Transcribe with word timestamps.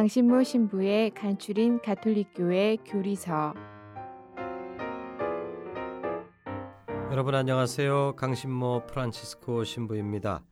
강신모 0.00 0.44
신부의 0.44 1.10
간추린 1.10 1.82
가톨릭교회 1.82 2.78
교리서 2.86 3.52
여러분 7.10 7.34
안녕하세요. 7.34 8.16
강신모 8.16 8.86
프란치스코 8.86 9.64
신부입니다. 9.64 10.42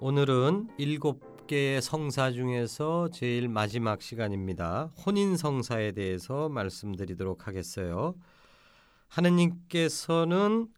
오늘은 0.00 0.70
일곱 0.78 1.46
개의 1.46 1.82
성사 1.82 2.30
중에서 2.30 3.10
제일 3.10 3.50
마지막 3.50 4.00
시간입니다. 4.00 4.90
혼인 5.04 5.36
성사에 5.36 5.92
대해서 5.92 6.48
말씀드리도록 6.48 7.46
하겠어요. 7.46 8.14
하느님께서는 9.08 10.68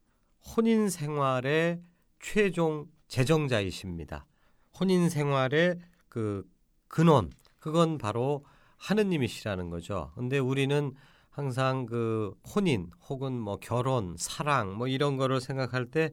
혼인 0.57 0.89
생활의 0.89 1.81
최종 2.19 2.87
제정자이십니다. 3.07 4.27
혼인 4.81 5.09
생활의 5.09 5.79
그 6.09 6.43
근원 6.89 7.31
그건 7.61 7.99
바로 7.99 8.45
하느님이시라는 8.79 9.71
거죠. 9.71 10.11
근데 10.17 10.39
우리는 10.39 10.93
항상 11.31 11.87
그 11.87 12.35
혼인 12.55 12.91
혹은 13.09 13.39
뭐 13.39 13.59
결혼, 13.59 14.17
사랑 14.19 14.77
뭐 14.77 14.89
이런 14.89 15.17
거를 15.17 15.41
생각할 15.41 15.87
때 15.87 16.11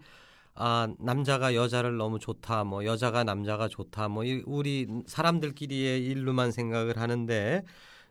아, 0.54 0.88
남자가 1.00 1.54
여자를 1.54 1.98
너무 1.98 2.20
좋다, 2.20 2.64
뭐 2.64 2.84
여자가 2.84 3.24
남자가 3.24 3.68
좋다, 3.68 4.08
뭐 4.08 4.24
우리 4.46 4.88
사람들끼리의 5.06 6.04
일로만 6.06 6.52
생각을 6.52 6.98
하는데 6.98 7.64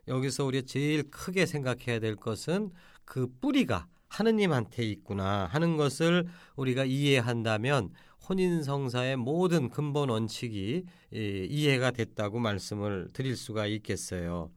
여기서 0.07 0.45
우리가 0.45 0.65
제일 0.65 1.09
크게 1.11 1.45
생각해야 1.45 1.99
될 1.99 2.15
것은 2.15 2.71
그 3.03 3.27
뿌리가 3.41 3.87
하느님한테 4.07 4.83
있구나 4.83 5.45
하는 5.51 5.75
것을 5.75 6.27
우리가 6.55 6.85
이해한다면 6.85 7.91
혼인 8.27 8.61
성사의 8.61 9.15
모든 9.15 9.69
근본 9.69 10.09
원칙이 10.09 10.83
이해가 11.11 11.91
됐다고 11.91 12.39
말씀을 12.39 13.07
드릴 13.13 13.37
수가 13.37 13.67
있겠어요. 13.67 14.51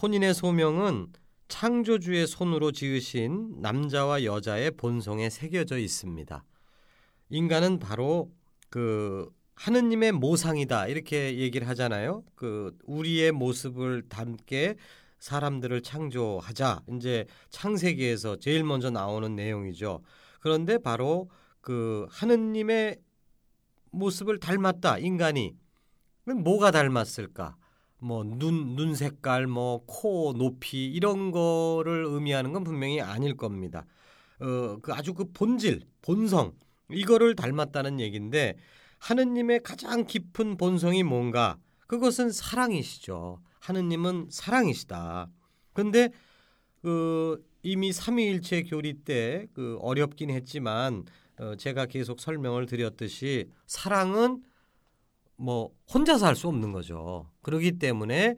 혼인의 0.00 0.34
소명은 0.34 1.08
창조주의 1.48 2.28
손으로 2.28 2.70
지으신 2.70 3.60
남자와 3.60 4.22
여자의 4.22 4.70
본성에 4.70 5.30
새겨져 5.30 5.78
있습니다. 5.78 6.44
인간은 7.30 7.80
바로 7.80 8.30
그 8.68 9.28
하느님의 9.56 10.12
모상이다 10.12 10.86
이렇게 10.86 11.38
얘기를 11.38 11.66
하잖아요. 11.68 12.22
그 12.36 12.76
우리의 12.84 13.32
모습을 13.32 14.08
담게 14.08 14.76
사람들을 15.18 15.82
창조하자 15.82 16.82
이제 16.94 17.26
창세기에서 17.50 18.36
제일 18.36 18.62
먼저 18.62 18.90
나오는 18.90 19.34
내용이죠. 19.34 20.02
그런데 20.38 20.78
바로 20.78 21.28
그 21.60 22.06
하느님의 22.10 22.98
모습을 23.90 24.38
닮았다 24.40 24.98
인간이 24.98 25.56
뭐가 26.24 26.70
닮았을까? 26.70 27.56
뭐 28.02 28.24
눈 28.24 28.76
눈 28.76 28.94
색깔, 28.94 29.46
뭐 29.46 29.84
코 29.86 30.32
높이 30.32 30.86
이런 30.86 31.30
거를 31.32 32.04
의미하는 32.08 32.52
건 32.52 32.64
분명히 32.64 33.00
아닐 33.00 33.36
겁니다. 33.36 33.84
어, 34.40 34.78
그 34.80 34.92
아주 34.94 35.12
그 35.14 35.30
본질, 35.32 35.82
본성 36.02 36.54
이거를 36.90 37.34
닮았다는 37.36 38.00
얘기인데 38.00 38.56
하느님의 38.98 39.60
가장 39.62 40.04
깊은 40.06 40.56
본성이 40.56 41.02
뭔가? 41.02 41.58
그것은 41.86 42.30
사랑이시죠. 42.30 43.40
하느님은 43.60 44.28
사랑이시다. 44.30 45.28
근데 45.72 46.10
그 46.82 47.44
이미 47.62 47.92
삼위일체 47.92 48.62
교리 48.64 48.94
때 49.04 49.46
그 49.52 49.76
어렵긴 49.80 50.30
했지만 50.30 51.04
어, 51.40 51.54
제가 51.56 51.86
계속 51.86 52.20
설명을 52.20 52.66
드렸듯이 52.66 53.48
사랑은 53.66 54.42
뭐 55.36 55.70
혼자서 55.92 56.26
할 56.26 56.36
수 56.36 56.48
없는 56.48 56.72
거죠. 56.72 57.30
그렇기 57.42 57.78
때문에 57.78 58.36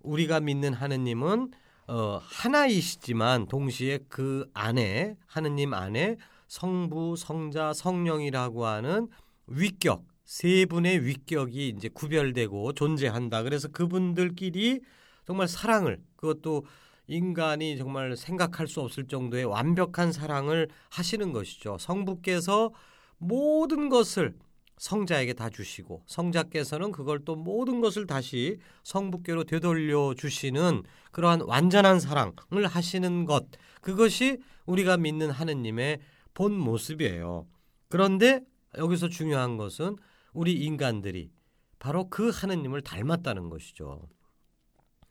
우리가 0.00 0.38
믿는 0.40 0.72
하느님은 0.72 1.50
어, 1.88 2.20
하나이시지만 2.22 3.48
동시에 3.48 3.98
그 4.08 4.48
안에 4.54 5.16
하느님 5.26 5.74
안에 5.74 6.16
성부, 6.46 7.16
성자, 7.16 7.72
성령이라고 7.72 8.66
하는 8.66 9.08
위격 9.48 10.04
세 10.24 10.64
분의 10.64 11.04
위격이 11.04 11.68
이제 11.68 11.88
구별되고 11.88 12.72
존재한다. 12.74 13.42
그래서 13.42 13.68
그분들끼리 13.68 14.80
정말 15.26 15.48
사랑을 15.48 16.00
그것도 16.16 16.64
인간이 17.06 17.76
정말 17.76 18.16
생각할 18.16 18.66
수 18.66 18.80
없을 18.80 19.06
정도의 19.06 19.44
완벽한 19.44 20.12
사랑을 20.12 20.68
하시는 20.90 21.32
것이죠. 21.32 21.76
성부께서 21.78 22.72
모든 23.18 23.88
것을 23.88 24.34
성자에게 24.78 25.34
다 25.34 25.50
주시고 25.50 26.02
성자께서는 26.06 26.90
그걸 26.90 27.24
또 27.24 27.36
모든 27.36 27.80
것을 27.80 28.06
다시 28.06 28.58
성부께로 28.82 29.44
되돌려 29.44 30.14
주시는 30.16 30.82
그러한 31.12 31.42
완전한 31.42 32.00
사랑을 32.00 32.66
하시는 32.66 33.24
것 33.24 33.46
그것이 33.80 34.38
우리가 34.66 34.96
믿는 34.96 35.30
하느님의 35.30 36.00
본 36.34 36.52
모습이에요. 36.58 37.46
그런데 37.88 38.40
여기서 38.76 39.08
중요한 39.08 39.56
것은 39.56 39.96
우리 40.32 40.54
인간들이 40.54 41.30
바로 41.78 42.08
그 42.08 42.30
하느님을 42.30 42.80
닮았다는 42.80 43.50
것이죠. 43.50 44.08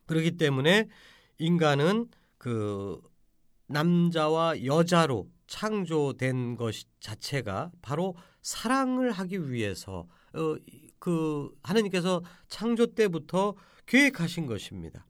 그렇기 0.06 0.32
때문에 0.32 0.88
인간은 1.38 2.08
그 2.38 3.00
남자와 3.66 4.64
여자로 4.64 5.28
창조된 5.46 6.56
것 6.56 6.74
자체가 7.00 7.70
바로 7.82 8.16
사랑을 8.42 9.10
하기 9.10 9.50
위해서 9.50 10.06
어, 10.34 10.56
그 10.98 11.50
하느님께서 11.62 12.22
창조 12.48 12.86
때부터 12.86 13.54
계획하신 13.86 14.46
것입니다. 14.46 15.06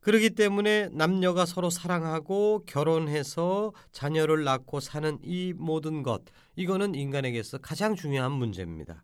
그렇기 0.00 0.30
때문에 0.30 0.88
남녀가 0.92 1.44
서로 1.44 1.68
사랑하고 1.68 2.62
결혼해서 2.64 3.72
자녀를 3.90 4.44
낳고 4.44 4.78
사는 4.78 5.18
이 5.20 5.52
모든 5.52 6.04
것 6.04 6.22
이거는 6.54 6.94
인간에게서 6.94 7.58
가장 7.58 7.96
중요한 7.96 8.30
문제입니다. 8.30 9.02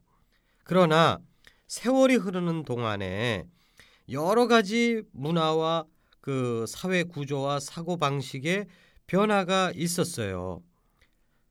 그러나 0.62 1.18
세월이 1.66 2.14
흐르는 2.16 2.62
동안에 2.62 3.48
여러 4.12 4.46
가지 4.46 5.02
문화와 5.12 5.86
그 6.20 6.64
사회 6.68 7.02
구조와 7.02 7.60
사고 7.60 7.96
방식의 7.96 8.66
변화가 9.06 9.72
있었어요. 9.74 10.62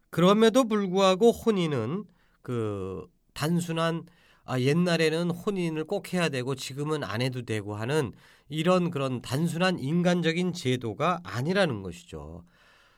그럼에도 0.10 0.68
불구하고 0.68 1.32
혼인은 1.32 2.06
그 2.42 3.08
단순한 3.34 4.06
아, 4.44 4.60
옛날에는 4.60 5.30
혼인을 5.30 5.86
꼭 5.86 6.14
해야 6.14 6.30
되고 6.30 6.56
지금은 6.56 7.04
안 7.04 7.22
해도 7.22 7.44
되고 7.44 7.76
하는 7.76 8.12
이런 8.50 8.92
그런 8.92 9.22
단순한 9.22 9.80
인간적인 9.80 10.54
제도가 10.54 11.22
아니라는 11.24 11.84
것이죠. 11.84 12.44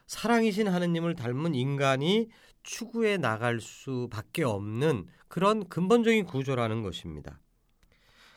사랑이신 0.07 0.67
하느님을 0.67 1.15
닮은 1.15 1.53
인간이 1.53 2.29
추구해 2.63 3.17
나갈 3.17 3.59
수밖에 3.59 4.43
없는 4.43 5.05
그런 5.27 5.67
근본적인 5.67 6.25
구조라는 6.25 6.81
것입니다. 6.81 7.39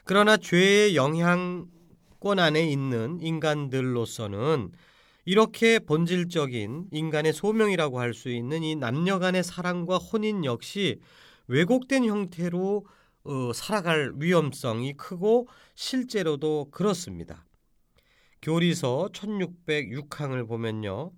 그러나 0.06 0.36
죄의 0.36 0.94
영향권 0.94 2.38
안에 2.38 2.70
있는 2.70 3.18
인간들로서는 3.20 4.70
이렇게 5.24 5.80
본질적인 5.80 6.90
인간의 6.92 7.32
소명이라고 7.32 7.98
할 7.98 8.14
수 8.14 8.30
있는 8.30 8.62
이 8.62 8.76
남녀 8.76 9.18
간의 9.18 9.42
사랑과 9.42 9.96
혼인 9.96 10.44
역시 10.44 11.00
왜곡된 11.48 12.04
형태로 12.04 12.86
어, 13.24 13.52
살아갈 13.52 14.12
위험성이 14.14 14.92
크고 14.92 15.48
실제로도 15.74 16.68
그렇습니다. 16.70 17.44
교리서 18.42 19.08
1606항을 19.12 20.46
보면요. 20.46 21.10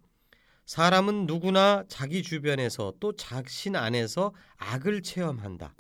사람은 0.65 1.27
누구나 1.27 1.85
자기 1.89 2.23
주변에서 2.23 2.95
또 3.01 3.15
자신 3.15 3.77
안에서 3.77 4.33
악을 4.57 5.03
체험한다. 5.03 5.75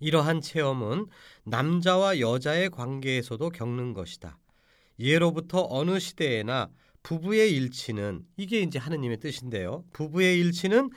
이러한 0.00 0.40
체험은 0.40 1.06
남자와 1.44 2.20
여자의 2.20 2.70
관계에서도 2.70 3.48
겪는 3.50 3.92
것이다. 3.94 4.38
예로부터 4.98 5.66
어느 5.68 5.98
시대에나 5.98 6.68
부부의 7.02 7.52
일치는 7.52 8.24
이게 8.36 8.60
이제 8.60 8.78
하느님의 8.78 9.18
뜻인데요. 9.18 9.84
부부의 9.92 10.40
일치는 10.40 10.90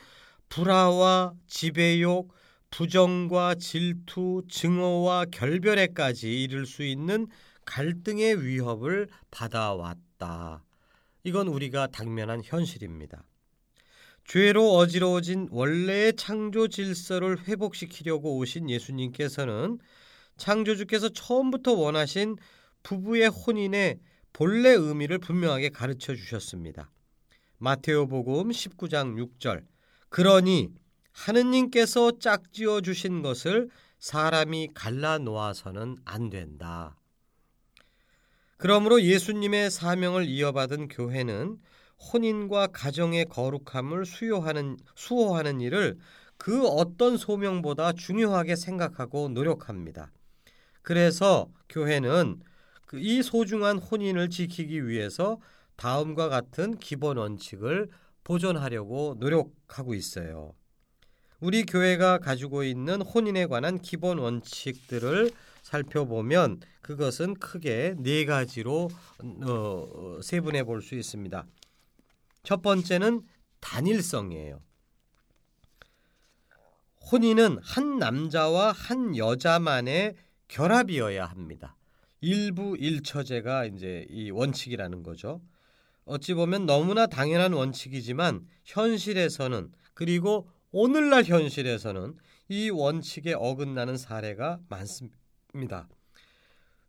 불화와 0.48 1.34
지배욕, 1.46 2.32
부정과 2.70 3.54
질투, 3.56 4.42
증오와 4.48 5.26
결별에까지 5.26 6.42
이를 6.42 6.66
수 6.66 6.82
있는 6.82 7.28
갈등의 7.64 8.44
위협을 8.44 9.08
받아왔다. 9.30 10.64
이건 11.24 11.48
우리가 11.48 11.88
당면한 11.88 12.40
현실입니다. 12.42 13.24
죄로 14.32 14.76
어지러워진 14.76 15.48
원래의 15.50 16.14
창조 16.14 16.68
질서를 16.68 17.48
회복시키려고 17.48 18.36
오신 18.36 18.70
예수님께서는 18.70 19.80
창조주께서 20.36 21.08
처음부터 21.08 21.72
원하신 21.72 22.36
부부의 22.84 23.26
혼인의 23.26 23.98
본래 24.32 24.68
의미를 24.68 25.18
분명하게 25.18 25.70
가르쳐 25.70 26.14
주셨습니다. 26.14 26.92
마테오복음 27.58 28.50
19장 28.50 29.16
6절 29.20 29.64
그러니 30.10 30.74
하느님께서 31.10 32.16
짝지어 32.20 32.82
주신 32.82 33.22
것을 33.22 33.68
사람이 33.98 34.68
갈라 34.74 35.18
놓아서는 35.18 35.96
안 36.04 36.30
된다. 36.30 36.96
그러므로 38.58 39.02
예수님의 39.02 39.72
사명을 39.72 40.26
이어받은 40.26 40.86
교회는 40.86 41.58
혼인과 42.00 42.68
가정의 42.68 43.26
거룩함을 43.26 44.06
수요하는 44.06 44.76
수호하는 44.94 45.60
일을 45.60 45.98
그 46.36 46.66
어떤 46.66 47.16
소명보다 47.16 47.92
중요하게 47.92 48.56
생각하고 48.56 49.28
노력합니다. 49.28 50.10
그래서 50.82 51.48
교회는 51.68 52.40
그이 52.86 53.22
소중한 53.22 53.78
혼인을 53.78 54.30
지키기 54.30 54.88
위해서 54.88 55.38
다음과 55.76 56.28
같은 56.28 56.76
기본 56.78 57.18
원칙을 57.18 57.88
보존하려고 58.24 59.16
노력하고 59.18 59.94
있어요. 59.94 60.54
우리 61.40 61.64
교회가 61.64 62.18
가지고 62.18 62.64
있는 62.64 63.00
혼인에 63.00 63.46
관한 63.46 63.78
기본 63.78 64.18
원칙들을 64.18 65.30
살펴보면 65.62 66.60
그것은 66.82 67.34
크게 67.34 67.94
네 67.98 68.24
가지로 68.24 68.88
어, 69.46 70.18
세분해 70.22 70.64
볼 70.64 70.82
수 70.82 70.94
있습니다. 70.94 71.46
첫 72.42 72.62
번째는 72.62 73.22
단일성이에요. 73.60 74.62
혼인은 77.12 77.58
한 77.62 77.98
남자와 77.98 78.72
한 78.72 79.16
여자만의 79.16 80.14
결합이어야 80.48 81.26
합니다. 81.26 81.76
일부 82.20 82.76
일처제가 82.76 83.64
이제 83.66 84.06
이 84.10 84.30
원칙이라는 84.30 85.02
거죠. 85.02 85.40
어찌 86.04 86.34
보면 86.34 86.66
너무나 86.66 87.06
당연한 87.06 87.52
원칙이지만 87.52 88.46
현실에서는 88.64 89.72
그리고 89.94 90.48
오늘날 90.72 91.24
현실에서는 91.24 92.16
이 92.48 92.70
원칙에 92.70 93.32
어긋나는 93.32 93.96
사례가 93.96 94.60
많습니다. 94.68 95.88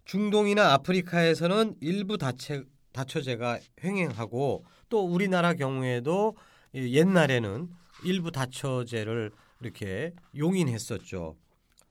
중동이나 0.05 0.73
아프리카에서는 0.73 1.75
일부 1.81 2.17
다체, 2.17 2.63
다처제가 2.93 3.59
횡행하고 3.83 4.65
또 4.89 5.05
우리나라 5.05 5.53
경우에도 5.53 6.35
옛날에는 6.73 7.69
일부 8.03 8.31
다처제를 8.31 9.31
이렇게 9.61 10.13
용인했었죠. 10.37 11.35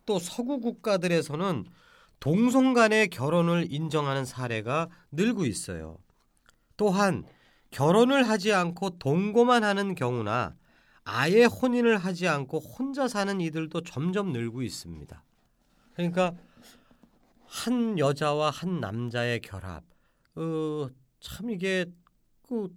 또 0.07 0.19
서구 0.19 0.61
국가들에서는 0.61 1.65
동성 2.19 2.75
간의 2.75 3.09
결혼을 3.09 3.67
인정하는 3.71 4.25
사례가 4.25 4.89
늘고 5.13 5.47
있어요. 5.47 5.99
또한 6.77 7.25
결혼을 7.71 8.29
하지 8.29 8.53
않고 8.53 8.99
동거만 8.99 9.65
하는 9.65 9.95
경우나 9.95 10.55
아예 11.05 11.45
혼인을 11.45 11.97
하지 11.99 12.29
않고 12.29 12.59
혼자 12.59 13.09
사는 13.09 13.41
이들도 13.41 13.83
점점 13.83 14.33
늘고 14.33 14.63
있습니다. 14.63 15.23
그러니까 15.95 16.35
한 17.47 17.99
여자와 17.99 18.51
한 18.51 18.81
남자의 18.81 19.41
결합, 19.41 19.83
어, 20.37 20.89
참 21.21 21.51
이게 21.51 21.87
그 22.49 22.69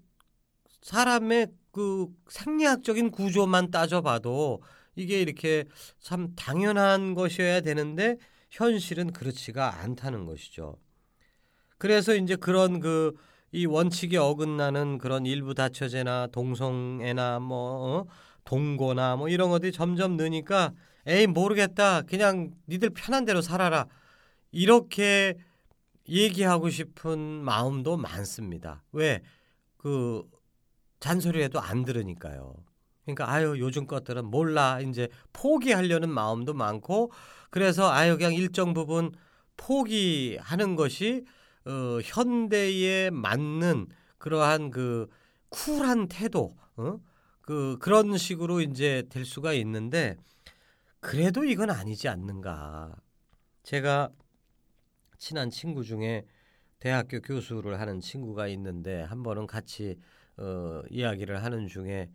사람의 0.81 1.47
그 1.71 2.07
생리학적인 2.29 3.11
구조만 3.11 3.71
따져봐도 3.71 4.61
이게 4.95 5.21
이렇게 5.21 5.65
참 5.99 6.33
당연한 6.35 7.13
것이어야 7.15 7.61
되는데 7.61 8.17
현실은 8.49 9.11
그렇지가 9.11 9.81
않다는 9.81 10.25
것이죠. 10.25 10.77
그래서 11.77 12.15
이제 12.15 12.35
그런 12.35 12.79
그 12.79 13.13
이 13.53 13.67
원칙에 13.67 14.17
어긋나는 14.17 14.97
그런 14.97 15.27
일부 15.27 15.53
다처제나 15.53 16.27
동성애나 16.31 17.39
뭐 17.39 17.57
어? 17.99 18.05
동거나 18.45 19.15
뭐 19.15 19.29
이런 19.29 19.51
것들이 19.51 19.71
점점 19.71 20.17
느니까 20.17 20.73
에이 21.05 21.27
모르겠다 21.27 22.01
그냥 22.01 22.51
니들 22.67 22.89
편한 22.89 23.25
대로 23.25 23.41
살아라 23.41 23.85
이렇게 24.51 25.35
얘기하고 26.07 26.69
싶은 26.69 27.19
마음도 27.19 27.97
많습니다. 27.97 28.83
왜? 28.91 29.21
그 29.77 30.29
잔소리해도 30.99 31.59
안 31.59 31.85
들으니까요. 31.85 32.55
그러니까 33.03 33.29
아유 33.29 33.55
요즘 33.59 33.85
것들은 33.85 34.25
몰라 34.25 34.79
이제 34.79 35.09
포기하려는 35.33 36.09
마음도 36.09 36.53
많고 36.53 37.11
그래서 37.49 37.91
아유 37.91 38.17
그냥 38.17 38.33
일정 38.33 38.73
부분 38.73 39.11
포기하는 39.57 40.75
것이 40.75 41.25
어, 41.65 41.99
현대에 42.03 43.09
맞는 43.09 43.87
그러한 44.17 44.71
그 44.71 45.07
쿨한 45.49 46.07
태도, 46.07 46.57
어? 46.77 46.99
그 47.41 47.77
그런 47.79 48.17
식으로 48.17 48.61
이제 48.61 49.03
될 49.09 49.25
수가 49.25 49.53
있는데 49.53 50.15
그래도 50.99 51.43
이건 51.43 51.69
아니지 51.69 52.07
않는가. 52.07 52.95
제가 53.63 54.09
친한 55.17 55.49
친구 55.49 55.83
중에 55.83 56.25
대학교 56.79 57.21
교수를 57.21 57.79
하는 57.79 57.99
친구가 58.01 58.47
있는데 58.49 59.03
한 59.03 59.23
번은 59.23 59.47
같이 59.47 59.97
어, 60.37 60.81
이야기를 60.89 61.43
하는 61.43 61.67
중에 61.67 62.09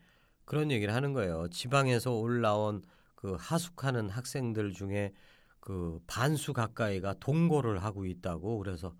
그런 0.44 0.70
얘기를 0.70 0.94
하는 0.94 1.12
거예요. 1.12 1.49
지방에서 1.49 2.12
올라온 2.14 2.82
그 3.14 3.37
하숙하는 3.38 4.08
학생들 4.11 4.73
중에 4.73 5.12
그 5.61 6.00
반수 6.06 6.52
가까이가 6.52 7.14
동거를 7.20 7.82
하고 7.82 8.06
있다고 8.06 8.58
그래서 8.58 8.94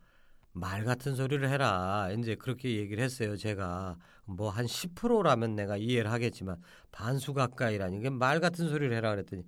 말 0.53 0.85
같은 0.85 1.15
소리를 1.15 1.49
해라. 1.49 2.11
이제 2.19 2.35
그렇게 2.35 2.77
얘기를 2.77 3.03
했어요. 3.03 3.37
제가 3.37 3.97
뭐 4.27 4.51
한 4.51 4.67
10%라면 4.67 5.55
내가 5.55 5.77
이해를 5.77 6.11
하겠지만 6.11 6.61
반수 6.93 7.33
가까이라니 7.35 7.99
이게 7.99 8.11
말 8.11 8.41
같은 8.41 8.69
소리를 8.69 8.95
해라 8.95 9.11
그랬더니 9.11 9.45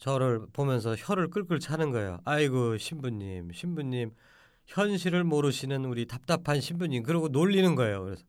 저를 0.00 0.46
보면서 0.52 0.96
혀를 0.96 1.28
끌끌 1.30 1.60
차는 1.60 1.92
거예요. 1.92 2.18
아이고 2.24 2.78
신부님, 2.78 3.52
신부님 3.52 4.12
현실을 4.66 5.24
모르시는 5.24 5.84
우리 5.84 6.06
답답한 6.06 6.60
신부님 6.60 7.02
그러고 7.02 7.28
놀리는 7.28 7.74
거예요. 7.74 8.04
그래서 8.04 8.24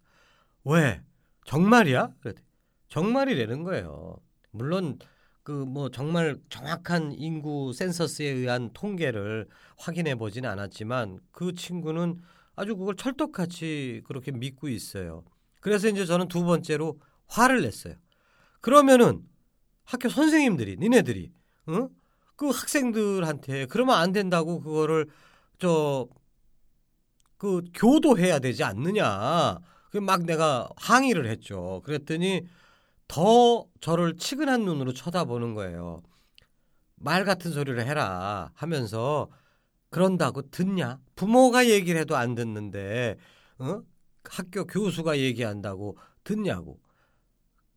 왜 0.66 1.02
정말이야? 1.46 2.10
그랬더니 2.20 2.46
정말이라는 2.90 3.64
거예요. 3.64 4.18
물론 4.52 5.00
그 5.44 5.66
뭐 5.66 5.90
정말 5.90 6.38
정확한 6.50 7.14
인구 7.14 7.74
센서스에 7.74 8.28
의한 8.28 8.70
통계를 8.74 9.48
확인해 9.78 10.16
보지는 10.16 10.50
않았지만 10.50 11.20
그 11.32 11.54
친구는 11.54 12.20
아주 12.56 12.76
그걸 12.76 12.96
철떡같이 12.96 14.02
그렇게 14.06 14.32
믿고 14.32 14.68
있어요. 14.68 15.24
그래서 15.62 15.88
이제 15.88 16.06
저는 16.06 16.28
두 16.28 16.44
번째로 16.44 17.00
화를 17.28 17.62
냈어요. 17.62 17.96
그러면은 18.60 19.22
학교 19.84 20.10
선생님들이 20.10 20.78
니네들이 20.78 21.32
응? 21.70 21.90
그 22.36 22.48
학생들한테 22.50 23.68
그러면 23.68 23.98
안 23.98 24.12
된다고 24.12 24.62
그거를 24.62 25.08
저 25.60 26.08
그 27.42 27.64
교도해야 27.74 28.38
되지 28.38 28.64
않느냐. 28.64 29.58
그막 29.90 30.26
내가 30.26 30.70
항의를 30.76 31.26
했죠. 31.26 31.82
그랬더니 31.84 32.48
더 33.08 33.66
저를 33.82 34.16
치근한 34.18 34.64
눈으로 34.64 34.94
쳐다보는 34.94 35.56
거예요. 35.56 36.04
말 36.98 37.26
같은 37.26 37.52
소리를 37.52 37.84
해라 37.84 38.52
하면서 38.54 39.28
그런다고 39.90 40.52
듣냐? 40.52 41.00
부모가 41.16 41.68
얘기를 41.68 42.00
해도 42.00 42.16
안 42.16 42.36
듣는데 42.36 43.18
어? 43.58 43.82
학교 44.26 44.68
교수가 44.68 45.18
얘기한다고 45.18 45.98
듣냐고. 46.24 46.80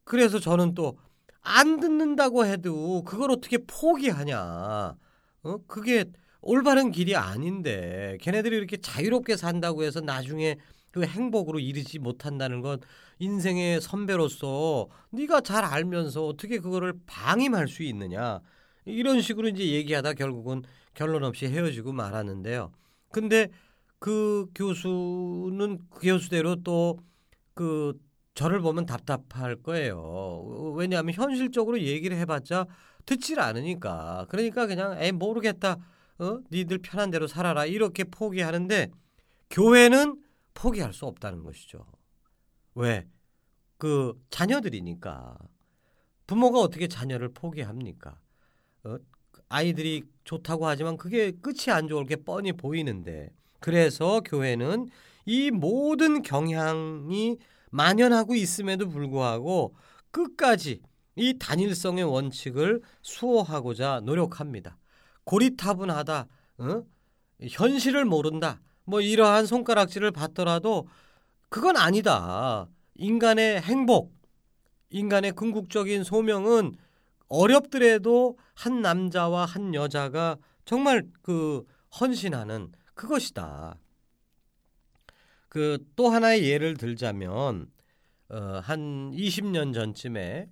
그래서 0.04 0.38
저는 0.38 0.74
또 0.74 0.98
안 1.44 1.78
듣는다고 1.80 2.46
해도 2.46 3.02
그걸 3.04 3.30
어떻게 3.30 3.58
포기하냐? 3.58 4.96
어? 5.44 5.58
그게 5.66 6.06
올바른 6.40 6.90
길이 6.90 7.16
아닌데 7.16 8.18
걔네들이 8.20 8.56
이렇게 8.56 8.76
자유롭게 8.78 9.36
산다고 9.36 9.84
해서 9.84 10.00
나중에 10.00 10.56
그리고 10.90 11.10
행복으로 11.10 11.58
이르지 11.60 11.98
못한다는 11.98 12.60
건 12.60 12.80
인생의 13.18 13.80
선배로서 13.80 14.88
네가 15.10 15.42
잘 15.42 15.64
알면서 15.64 16.26
어떻게 16.26 16.58
그거를 16.58 16.94
방임할 17.06 17.68
수 17.68 17.82
있느냐 17.82 18.40
이런 18.84 19.20
식으로 19.20 19.48
이제 19.48 19.66
얘기하다 19.66 20.14
결국은 20.14 20.62
결론 20.94 21.24
없이 21.24 21.46
헤어지고 21.46 21.92
말았는데요. 21.92 22.72
근데 23.10 23.48
그 23.98 24.46
교수는 24.54 25.78
그 25.90 26.00
교수대로 26.00 26.56
또 26.62 26.98
그 27.54 27.98
저를 28.34 28.60
보면 28.60 28.86
답답할 28.86 29.56
거예요. 29.62 30.72
왜냐하면 30.76 31.14
현실적으로 31.14 31.80
얘기를 31.80 32.16
해봤자 32.16 32.66
듣질 33.06 33.40
않으니까. 33.40 34.26
그러니까 34.28 34.66
그냥 34.66 35.00
에 35.00 35.12
모르겠다. 35.12 35.78
어? 36.18 36.38
니들 36.50 36.78
편한 36.78 37.10
대로 37.10 37.26
살아라. 37.26 37.64
이렇게 37.66 38.04
포기하는데 38.04 38.90
교회는 39.50 40.20
포기할 40.52 40.92
수 40.92 41.06
없다는 41.06 41.42
것이죠. 41.44 41.86
왜? 42.74 43.06
그 43.78 44.20
자녀들이니까. 44.30 45.38
부모가 46.26 46.60
어떻게 46.60 46.88
자녀를 46.88 47.28
포기합니까? 47.34 48.18
어? 48.84 48.96
아이들이 49.48 50.02
좋다고 50.24 50.66
하지만 50.66 50.96
그게 50.96 51.30
끝이 51.30 51.70
안 51.70 51.86
좋을 51.86 52.06
게 52.06 52.16
뻔히 52.16 52.52
보이는데 52.52 53.30
그래서 53.60 54.20
교회는 54.20 54.88
이 55.26 55.50
모든 55.50 56.22
경향이 56.22 57.38
만연하고 57.75 58.37
있음에도 58.37 58.88
불구하고 58.88 59.75
끝까지 60.12 60.81
이 61.16 61.38
단일성의 61.40 62.04
원칙을 62.04 62.83
수호하고자 63.02 64.02
노력합니다. 64.04 64.78
고리타분하다, 65.25 66.26
어? 66.59 66.83
현실을 67.43 68.04
모른다, 68.04 68.61
뭐 68.85 69.00
이러한 69.00 69.47
손가락질을 69.47 70.12
받더라도 70.12 70.87
그건 71.49 71.76
아니다. 71.76 72.69
인간의 72.95 73.62
행복, 73.62 74.14
인간의 74.90 75.33
궁극적인 75.33 76.04
소명은 76.04 76.76
어렵더라도 77.26 78.38
한 78.54 78.83
남자와 78.83 79.47
한 79.47 79.75
여자가 79.75 80.37
정말 80.64 81.09
그 81.23 81.64
헌신하는 82.00 82.71
그것이다. 82.95 83.78
그 85.54 85.78
또 85.94 86.08
하나의 86.11 86.49
예를 86.50 86.76
들자면 86.76 87.70
어, 88.28 88.37
한 88.64 89.12
20년 89.12 89.73
전쯤에 89.73 90.49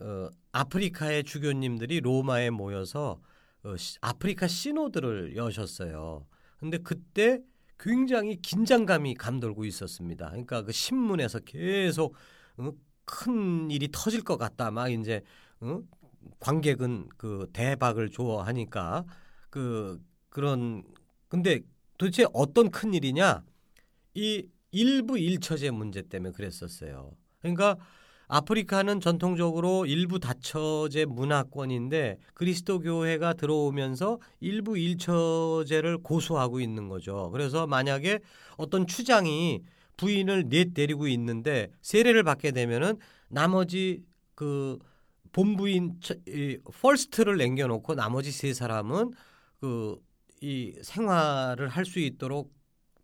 어, 0.00 0.28
아프리카의 0.52 1.24
주교님들이 1.24 2.00
로마에 2.00 2.48
모여서 2.48 3.20
어, 3.64 3.76
시, 3.76 3.98
아프리카 4.00 4.46
시노드를 4.48 5.36
여셨어요. 5.36 6.26
근데 6.58 6.78
그때 6.78 7.42
굉장히 7.78 8.36
긴장감이 8.40 9.14
감돌고 9.14 9.66
있었습니다. 9.66 10.30
그러니까 10.30 10.62
그 10.62 10.72
신문에서 10.72 11.40
계속 11.40 12.14
어, 12.56 12.72
큰 13.04 13.70
일이 13.70 13.88
터질 13.92 14.22
것 14.24 14.38
같다. 14.38 14.70
막 14.70 14.88
이제 14.90 15.20
어? 15.60 15.82
관객은 16.40 17.10
그 17.18 17.50
대박을 17.52 18.08
좋아하니까 18.10 19.04
그 19.50 20.00
그런 20.30 20.82
근데 21.28 21.60
도대체 21.98 22.24
어떤 22.32 22.70
큰 22.70 22.94
일이냐? 22.94 23.44
이 24.14 24.46
일부 24.70 25.18
일처제 25.18 25.70
문제 25.70 26.02
때문에 26.02 26.32
그랬었어요. 26.32 27.12
그러니까 27.40 27.76
아프리카는 28.26 29.00
전통적으로 29.00 29.84
일부 29.86 30.18
다처제 30.18 31.04
문화권인데 31.04 32.18
그리스도 32.32 32.80
교회가 32.80 33.34
들어오면서 33.34 34.18
일부 34.40 34.78
일처제를 34.78 35.98
고수하고 35.98 36.60
있는 36.60 36.88
거죠. 36.88 37.30
그래서 37.32 37.66
만약에 37.66 38.20
어떤 38.56 38.86
추장이 38.86 39.62
부인을 39.96 40.48
넷 40.48 40.74
데리고 40.74 41.06
있는데 41.08 41.68
세례를 41.82 42.24
받게 42.24 42.52
되면은 42.52 42.98
나머지 43.28 44.02
그 44.34 44.78
본부인 45.32 46.00
이 46.26 46.58
first를 46.80 47.36
남겨놓고 47.36 47.94
나머지 47.94 48.32
세 48.32 48.52
사람은 48.54 49.12
그 49.60 49.96
이 50.44 50.74
생활을 50.82 51.68
할 51.68 51.84
수 51.86 52.00
있도록 52.00 52.52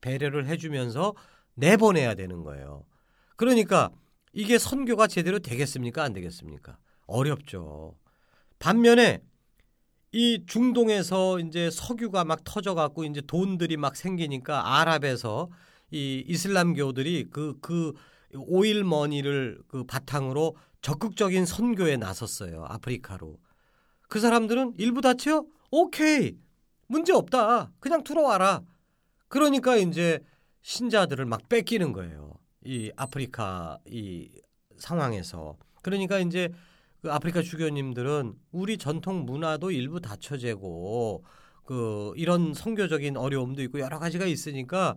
배려를 0.00 0.47
해주면서 0.47 1.14
내보내야 1.54 2.14
되는 2.14 2.42
거예요. 2.42 2.85
그러니까 3.37 3.90
이게 4.33 4.59
선교가 4.59 5.07
제대로 5.07 5.38
되겠습니까? 5.38 6.02
안 6.02 6.12
되겠습니까? 6.12 6.78
어렵죠. 7.07 7.97
반면에 8.59 9.23
이 10.12 10.45
중동에서 10.47 11.38
이제 11.38 11.71
석유가 11.71 12.25
막 12.25 12.42
터져갖고 12.45 13.04
이제 13.04 13.21
돈들이 13.21 13.76
막 13.76 13.97
생기니까 13.97 14.78
아랍에서 14.78 15.49
이 15.90 16.25
이슬람교들이 16.26 17.28
그, 17.30 17.59
그 17.61 17.92
오일 18.35 18.85
머니를 18.85 19.61
그 19.69 19.85
바탕으로 19.85 20.57
적극적인 20.83 21.47
선교에 21.47 21.97
나섰어요. 21.97 22.64
아프리카로. 22.69 23.38
그 24.09 24.21
사람들은 24.21 24.75
일부 24.78 25.00
다쳐? 25.00 25.45
오케이. 25.71 26.37
문제 26.87 27.12
없다. 27.12 27.71
그냥 27.78 28.02
들어와라. 28.02 28.62
그러니까 29.31 29.77
이제 29.77 30.19
신자들을 30.63 31.25
막 31.25 31.49
뺏기는 31.49 31.93
거예요. 31.93 32.35
이 32.65 32.91
아프리카 32.97 33.79
이 33.87 34.29
상황에서. 34.77 35.57
그러니까 35.83 36.19
이제 36.19 36.51
그 37.01 37.11
아프리카 37.11 37.41
주교님들은 37.41 38.35
우리 38.51 38.77
전통 38.77 39.25
문화도 39.25 39.71
일부 39.71 40.01
다쳐제고 40.01 41.25
그 41.65 42.13
이런 42.17 42.53
선교적인 42.53 43.17
어려움도 43.17 43.63
있고 43.63 43.79
여러 43.79 44.01
가지가 44.01 44.27
있으니까 44.27 44.97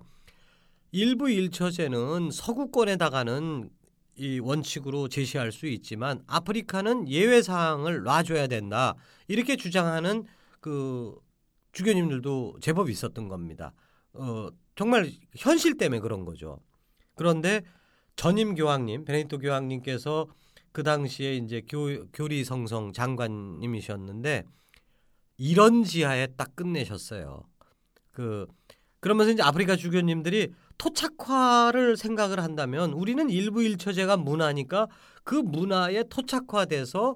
일부 0.91 1.29
일처제는 1.29 2.31
서구권에다가는 2.31 3.69
이 4.15 4.39
원칙으로 4.39 5.09
제시할 5.09 5.51
수 5.51 5.67
있지만 5.67 6.23
아프리카는 6.25 7.07
예외 7.07 7.43
사항을 7.43 8.01
놔줘야 8.01 8.47
된다 8.47 8.95
이렇게 9.27 9.55
주장하는 9.55 10.25
그 10.59 11.15
주교님들도 11.71 12.57
제법 12.61 12.89
있었던 12.89 13.27
겁니다. 13.27 13.73
어, 14.13 14.47
정말 14.75 15.11
현실 15.35 15.77
때문에 15.77 15.99
그런 15.99 16.25
거죠. 16.25 16.59
그런데 17.15 17.61
전임 18.15 18.55
교황님 18.55 19.05
베네토 19.05 19.39
교황님께서 19.39 20.27
그 20.71 20.83
당시에 20.83 21.35
이제 21.35 21.61
교, 21.67 22.05
교리성성 22.13 22.93
장관님이셨는데 22.93 24.43
이런 25.37 25.83
지하에 25.83 26.27
딱 26.37 26.55
끝내셨어요. 26.55 27.43
그 28.11 28.47
그러면서 28.99 29.31
이제 29.31 29.43
아프리카 29.43 29.75
주교님들이 29.75 30.53
토착화를 30.77 31.97
생각을 31.97 32.39
한다면 32.41 32.93
우리는 32.93 33.29
일부 33.29 33.63
일처제가 33.63 34.17
문화니까 34.17 34.87
그 35.23 35.35
문화에 35.35 36.03
토착화돼서 36.09 37.15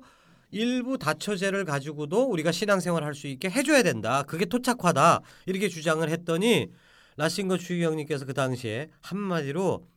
일부 0.51 0.98
다처제를 0.98 1.66
가지고도 1.66 2.24
우리가 2.30 2.51
신앙생활 2.51 3.04
할 3.04 3.13
수 3.16 3.27
있게 3.27 3.50
해줘야 3.50 3.84
된다. 3.84 4.24
그게 4.24 4.46
토착화다. 4.46 5.22
이렇게 5.46 5.70
주장을 5.70 6.08
했더니 6.10 6.68
라싱거 7.18 7.58
추기경님께서 7.58 8.26
그 8.26 8.34
당시에 8.34 8.90
한마디로 9.02 9.88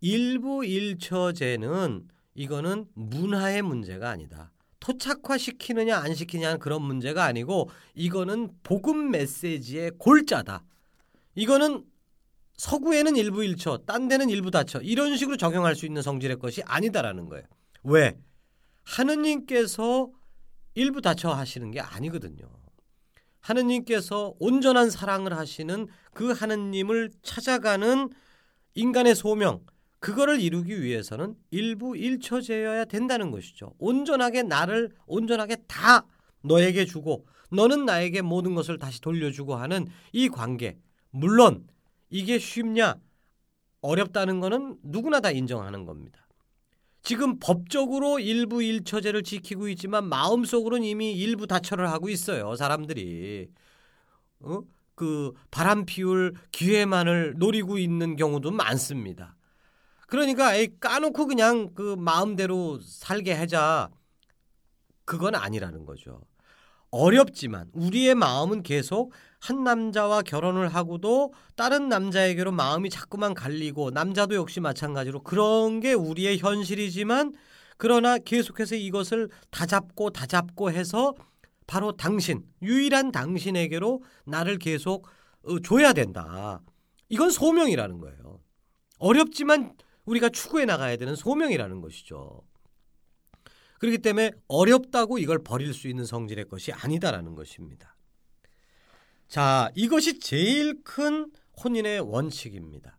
일부 0.00 0.64
일처제는 0.64 2.08
이거는 2.34 2.86
문화의 2.94 3.62
문제가 3.62 4.10
아니다. 4.10 4.52
토착화 4.80 5.38
시키느냐 5.38 5.96
안 5.96 6.14
시키냐는 6.14 6.58
그런 6.58 6.82
문제가 6.82 7.24
아니고 7.24 7.70
이거는 7.94 8.50
복음 8.62 9.10
메시지의 9.10 9.92
골자다. 9.98 10.64
이거는 11.34 11.84
서구에는 12.56 13.16
일부 13.16 13.44
일처, 13.44 13.78
딴 13.86 14.08
데는 14.08 14.30
일부 14.30 14.50
다처 14.50 14.80
이런 14.80 15.16
식으로 15.16 15.36
적용할 15.36 15.76
수 15.76 15.86
있는 15.86 16.02
성질의 16.02 16.38
것이 16.38 16.62
아니다라는 16.64 17.28
거예요. 17.28 17.44
왜? 17.84 18.18
하느님께서 18.82 20.10
일부 20.74 21.00
다처 21.00 21.30
하시는 21.32 21.70
게 21.70 21.80
아니거든요. 21.80 22.57
하느님께서 23.48 24.34
온전한 24.38 24.90
사랑을 24.90 25.36
하시는 25.36 25.88
그 26.12 26.32
하느님을 26.32 27.10
찾아가는 27.22 28.10
인간의 28.74 29.14
소명, 29.14 29.64
그거를 30.00 30.40
이루기 30.40 30.80
위해서는 30.82 31.34
일부 31.50 31.96
일처제여야 31.96 32.84
된다는 32.84 33.30
것이죠. 33.30 33.74
온전하게 33.78 34.44
나를 34.44 34.90
온전하게 35.06 35.56
다 35.66 36.06
너에게 36.42 36.84
주고 36.84 37.26
너는 37.50 37.84
나에게 37.84 38.22
모든 38.22 38.54
것을 38.54 38.78
다시 38.78 39.00
돌려주고 39.00 39.56
하는 39.56 39.86
이 40.12 40.28
관계. 40.28 40.78
물론 41.10 41.66
이게 42.10 42.38
쉽냐? 42.38 42.96
어렵다는 43.80 44.40
거는 44.40 44.78
누구나 44.82 45.20
다 45.20 45.30
인정하는 45.30 45.84
겁니다. 45.84 46.27
지금 47.02 47.38
법적으로 47.38 48.18
일부 48.18 48.62
일처제를 48.62 49.22
지키고 49.22 49.68
있지만 49.68 50.08
마음속으로는 50.08 50.84
이미 50.84 51.12
일부 51.12 51.46
다처를 51.46 51.90
하고 51.90 52.08
있어요. 52.08 52.54
사람들이. 52.56 53.48
어? 54.40 54.60
그 54.94 55.32
바람 55.50 55.86
피울 55.86 56.34
기회만을 56.50 57.34
노리고 57.36 57.78
있는 57.78 58.16
경우도 58.16 58.50
많습니다. 58.50 59.36
그러니까 60.08 60.52
까놓고 60.80 61.26
그냥 61.26 61.72
그 61.74 61.94
마음대로 61.96 62.80
살게 62.80 63.32
하자. 63.32 63.90
그건 65.04 65.34
아니라는 65.34 65.84
거죠. 65.86 66.20
어렵지만 66.90 67.70
우리의 67.74 68.14
마음은 68.14 68.62
계속 68.62 69.12
한 69.40 69.62
남자와 69.62 70.22
결혼을 70.22 70.68
하고도 70.68 71.32
다른 71.54 71.88
남자에게로 71.88 72.52
마음이 72.52 72.90
자꾸만 72.90 73.34
갈리고 73.34 73.90
남자도 73.90 74.34
역시 74.34 74.60
마찬가지로 74.60 75.22
그런 75.22 75.80
게 75.80 75.92
우리의 75.92 76.38
현실이지만 76.38 77.34
그러나 77.76 78.18
계속해서 78.18 78.74
이것을 78.74 79.28
다 79.50 79.64
잡고 79.64 80.10
다 80.10 80.26
잡고 80.26 80.72
해서 80.72 81.14
바로 81.66 81.92
당신 81.92 82.44
유일한 82.62 83.12
당신에게로 83.12 84.02
나를 84.24 84.58
계속 84.58 85.06
어, 85.42 85.60
줘야 85.60 85.92
된다. 85.92 86.60
이건 87.08 87.30
소명이라는 87.30 87.98
거예요. 87.98 88.40
어렵지만 88.98 89.74
우리가 90.04 90.30
추구해 90.30 90.64
나가야 90.64 90.96
되는 90.96 91.14
소명이라는 91.14 91.80
것이죠. 91.80 92.42
그렇기 93.78 93.98
때문에 93.98 94.32
어렵다고 94.48 95.18
이걸 95.18 95.38
버릴 95.38 95.72
수 95.72 95.86
있는 95.86 96.04
성질의 96.04 96.46
것이 96.46 96.72
아니다라는 96.72 97.36
것입니다. 97.36 97.94
자, 99.28 99.70
이것이 99.74 100.20
제일 100.20 100.82
큰 100.82 101.30
혼인의 101.62 102.00
원칙입니다. 102.00 102.96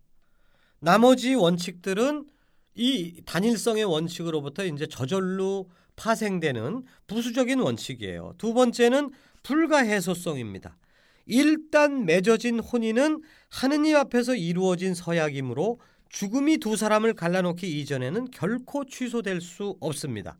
나머지 0.79 1.33
원칙들은 1.33 2.27
이 2.75 3.21
단일성의 3.25 3.83
원칙으로부터 3.83 4.63
이제 4.65 4.85
저절로 4.85 5.69
파생되는 5.95 6.83
부수적인 7.07 7.59
원칙이에요. 7.59 8.35
두 8.37 8.53
번째는 8.53 9.09
불가해소성입니다. 9.41 10.77
일단 11.25 12.05
맺어진 12.05 12.59
혼인은 12.59 13.21
하느님 13.49 13.95
앞에서 13.97 14.35
이루어진 14.35 14.93
서약이므로 14.93 15.79
죽음이 16.09 16.57
두 16.59 16.75
사람을 16.75 17.15
갈라놓기 17.15 17.79
이전에는 17.81 18.31
결코 18.31 18.85
취소될 18.85 19.41
수 19.41 19.75
없습니다. 19.79 20.37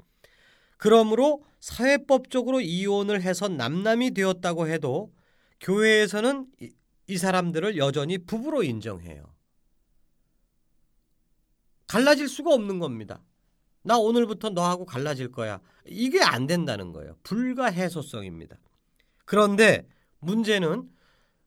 그러므로 0.77 1.43
사회법적으로 1.59 2.61
이혼을 2.61 3.21
해서 3.21 3.47
남남이 3.47 4.11
되었다고 4.11 4.67
해도 4.67 5.11
교회에서는 5.59 6.47
이, 6.61 6.71
이 7.07 7.17
사람들을 7.17 7.77
여전히 7.77 8.17
부부로 8.17 8.63
인정해요. 8.63 9.23
갈라질 11.87 12.27
수가 12.27 12.53
없는 12.53 12.79
겁니다. 12.79 13.21
나 13.81 13.97
오늘부터 13.97 14.51
너하고 14.51 14.85
갈라질 14.85 15.31
거야. 15.31 15.59
이게 15.85 16.21
안 16.21 16.45
된다는 16.45 16.91
거예요. 16.91 17.15
불가해소성입니다. 17.23 18.57
그런데 19.25 19.87
문제는 20.19 20.89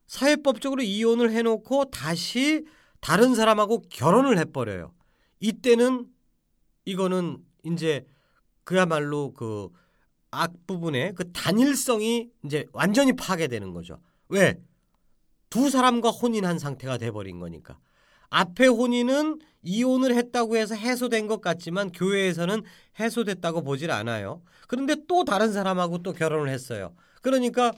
사회법적으로 0.07 0.83
이혼을 0.83 1.31
해놓고 1.31 1.90
다시 1.90 2.66
다른 3.00 3.35
사람하고 3.35 3.83
결혼을 3.88 4.38
해버려요. 4.38 4.92
이때는 5.40 6.07
이거는 6.85 7.38
이제 7.64 8.07
그야말로 8.64 9.33
그 9.33 9.71
앞부분에 10.33 11.12
그 11.12 11.31
단일성이 11.31 12.31
이제 12.45 12.67
완전히 12.73 13.12
파괴되는 13.12 13.73
거죠. 13.73 14.01
왜? 14.29 14.59
두 15.51 15.71
사람과 15.71 16.11
혼인한 16.11 16.59
상태가 16.59 16.99
돼버린 16.99 17.39
거니까. 17.39 17.79
앞에 18.31 18.67
혼인은 18.67 19.41
이혼을 19.62 20.15
했다고 20.15 20.57
해서 20.57 20.75
해소된 20.75 21.27
것 21.27 21.41
같지만 21.43 21.93
교회에서는 21.93 22.62
해소됐다고 22.99 23.62
보질 23.62 23.91
않아요. 23.91 24.43
그런데 24.67 24.97
또 25.07 25.25
다른 25.25 25.53
사람하고 25.53 25.99
또 25.99 26.12
결혼을 26.12 26.49
했어요. 26.49 26.95
그러니까 27.21 27.73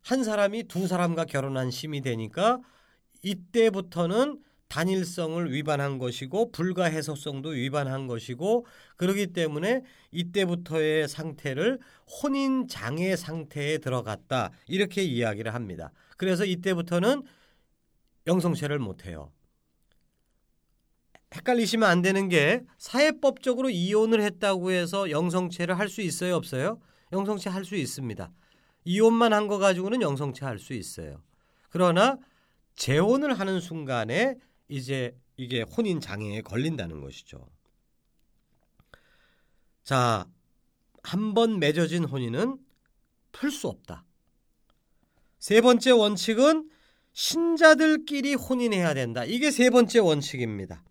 한 0.00 0.24
사람이 0.24 0.64
두 0.64 0.86
사람과 0.86 1.26
결혼한 1.26 1.70
심이 1.70 2.00
되니까 2.00 2.60
이때부터는 3.22 4.40
단일성을 4.68 5.52
위반한 5.52 5.98
것이고 5.98 6.50
불가해소성도 6.52 7.50
위반한 7.50 8.06
것이고 8.06 8.66
그러기 8.96 9.28
때문에 9.28 9.82
이때부터의 10.10 11.08
상태를 11.08 11.78
혼인 12.22 12.66
장애 12.68 13.14
상태에 13.16 13.78
들어갔다 13.78 14.50
이렇게 14.66 15.02
이야기를 15.02 15.54
합니다. 15.54 15.92
그래서 16.16 16.44
이때부터는 16.44 17.22
영성체를 18.26 18.78
못 18.78 19.06
해요. 19.06 19.30
헷갈리시면 21.34 21.88
안 21.88 22.00
되는 22.02 22.28
게 22.28 22.62
사회법적으로 22.78 23.68
이혼을 23.70 24.20
했다고 24.22 24.70
해서 24.70 25.10
영성체를 25.10 25.78
할 25.78 25.88
수 25.88 26.00
있어요, 26.00 26.36
없어요? 26.36 26.78
영성체 27.12 27.50
할 27.50 27.64
수 27.64 27.74
있습니다. 27.76 28.30
이혼만 28.84 29.32
한 29.32 29.48
거 29.48 29.58
가지고는 29.58 30.00
영성체 30.02 30.44
할 30.44 30.58
수 30.58 30.74
있어요. 30.74 31.22
그러나 31.70 32.18
재혼을 32.76 33.38
하는 33.38 33.60
순간에 33.60 34.36
이제 34.68 35.16
이게 35.36 35.62
혼인 35.62 36.00
장애에 36.00 36.42
걸린다는 36.42 37.00
것이죠. 37.00 37.46
자, 39.84 40.26
한 41.02 41.34
번 41.34 41.58
맺어진 41.58 42.04
혼인은 42.04 42.58
풀 43.32 43.50
수 43.50 43.68
없다. 43.68 44.04
세 45.38 45.60
번째 45.60 45.90
원칙은 45.90 46.70
신자들끼리 47.12 48.34
혼인해야 48.34 48.94
된다. 48.94 49.24
이게 49.24 49.50
세 49.50 49.68
번째 49.70 49.98
원칙입니다. 49.98 50.82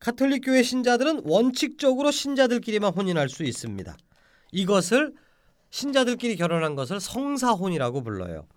카톨릭 0.00 0.44
교회 0.44 0.62
신자들은 0.62 1.22
원칙적으로 1.24 2.10
신자들끼리만 2.10 2.92
혼인할 2.92 3.28
수 3.28 3.44
있습니다. 3.44 3.96
이것을 4.52 5.14
신자들끼리 5.70 6.36
결혼한 6.36 6.74
것을 6.74 6.98
성사혼이라고 7.00 8.02
불러요. 8.02 8.48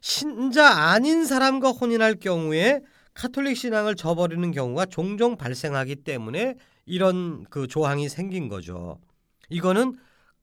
신자 0.00 0.68
아닌 0.68 1.24
사람과 1.24 1.70
혼인할 1.72 2.16
경우에 2.16 2.82
카톨릭 3.18 3.56
신앙을 3.56 3.96
저버리는 3.96 4.48
경우가 4.52 4.86
종종 4.86 5.36
발생하기 5.36 5.96
때문에 5.96 6.54
이런 6.86 7.44
그 7.50 7.66
조항이 7.66 8.08
생긴 8.08 8.48
거죠. 8.48 9.00
이거는 9.50 9.96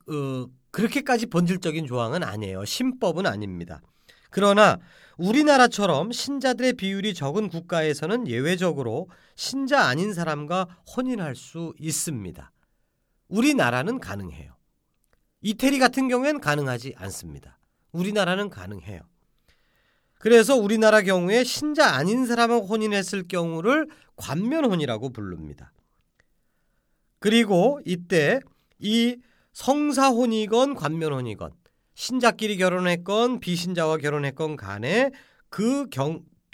어, 0.09 0.45
그렇게까지 0.71 1.27
본질적인 1.27 1.87
조항은 1.87 2.21
아니에요. 2.21 2.65
신법은 2.65 3.25
아닙니다. 3.27 3.79
그러나 4.29 4.77
우리나라처럼 5.17 6.11
신자들의 6.11 6.73
비율이 6.73 7.13
적은 7.13 7.47
국가에서는 7.47 8.27
예외적으로 8.27 9.07
신자 9.37 9.83
아닌 9.83 10.13
사람과 10.13 10.67
혼인할 10.97 11.37
수 11.37 11.73
있습니다. 11.79 12.51
우리나라는 13.29 14.01
가능해요. 14.01 14.53
이태리 15.39 15.79
같은 15.79 16.09
경우엔 16.09 16.41
가능하지 16.41 16.95
않습니다. 16.97 17.57
우리나라는 17.93 18.49
가능해요. 18.49 18.99
그래서 20.19 20.55
우리나라 20.55 21.01
경우에 21.01 21.43
신자 21.43 21.87
아닌 21.95 22.25
사람하고 22.25 22.65
혼인했을 22.65 23.27
경우를 23.27 23.87
관면혼이라고 24.15 25.11
부릅니다. 25.11 25.71
그리고 27.19 27.79
이때 27.85 28.39
이 28.79 29.17
성사혼이건 29.53 30.75
관면혼이건 30.75 31.51
신자끼리 31.95 32.57
결혼했건 32.57 33.39
비신자와 33.39 33.97
결혼했건 33.97 34.55
간에 34.57 35.11
그 35.49 35.87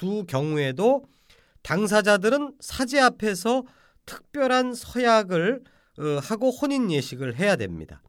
두 0.01 0.25
경우에도 0.25 1.05
당사자들은 1.61 2.55
사제 2.59 2.99
앞에서 2.99 3.63
특별한 4.07 4.73
서약을 4.73 5.61
어, 5.99 6.03
하고 6.23 6.49
혼인 6.49 6.89
예식을 6.91 7.35
해야 7.37 7.55
됩니다. 7.55 8.01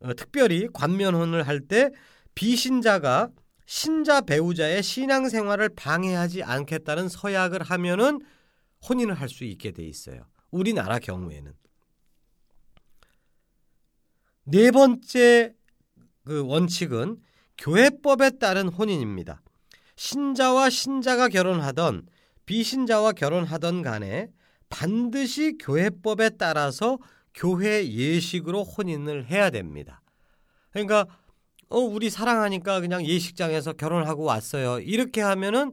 어, 0.00 0.14
특별히 0.14 0.66
관면혼을 0.72 1.46
할 1.46 1.60
때 1.60 1.90
비신자가 2.34 3.28
신자 3.66 4.20
배우자의 4.20 4.82
신앙생활을 4.82 5.70
방해하지 5.70 6.42
않겠다는 6.42 7.08
서약을 7.08 7.62
하면은 7.62 8.20
혼인을 8.88 9.14
할 9.14 9.28
수 9.28 9.44
있게 9.44 9.72
돼 9.72 9.82
있어요. 9.84 10.26
우리나라 10.50 10.98
경우에는 10.98 11.52
네 14.44 14.70
번째 14.70 15.54
그 16.24 16.44
원칙은 16.46 17.18
교회법에 17.58 18.38
따른 18.38 18.68
혼인입니다. 18.68 19.42
신자와 19.96 20.70
신자가 20.70 21.28
결혼하던 21.28 22.06
비신자와 22.46 23.12
결혼하던 23.12 23.82
간에 23.82 24.28
반드시 24.68 25.56
교회법에 25.58 26.30
따라서 26.30 26.98
교회 27.32 27.88
예식으로 27.88 28.64
혼인을 28.64 29.30
해야 29.30 29.50
됩니다. 29.50 30.02
그러니까 30.70 31.06
어 31.74 31.78
우리 31.78 32.08
사랑하니까 32.08 32.80
그냥 32.80 33.04
예식장에서 33.04 33.72
결혼하고 33.72 34.22
왔어요. 34.22 34.78
이렇게 34.78 35.20
하면은 35.20 35.72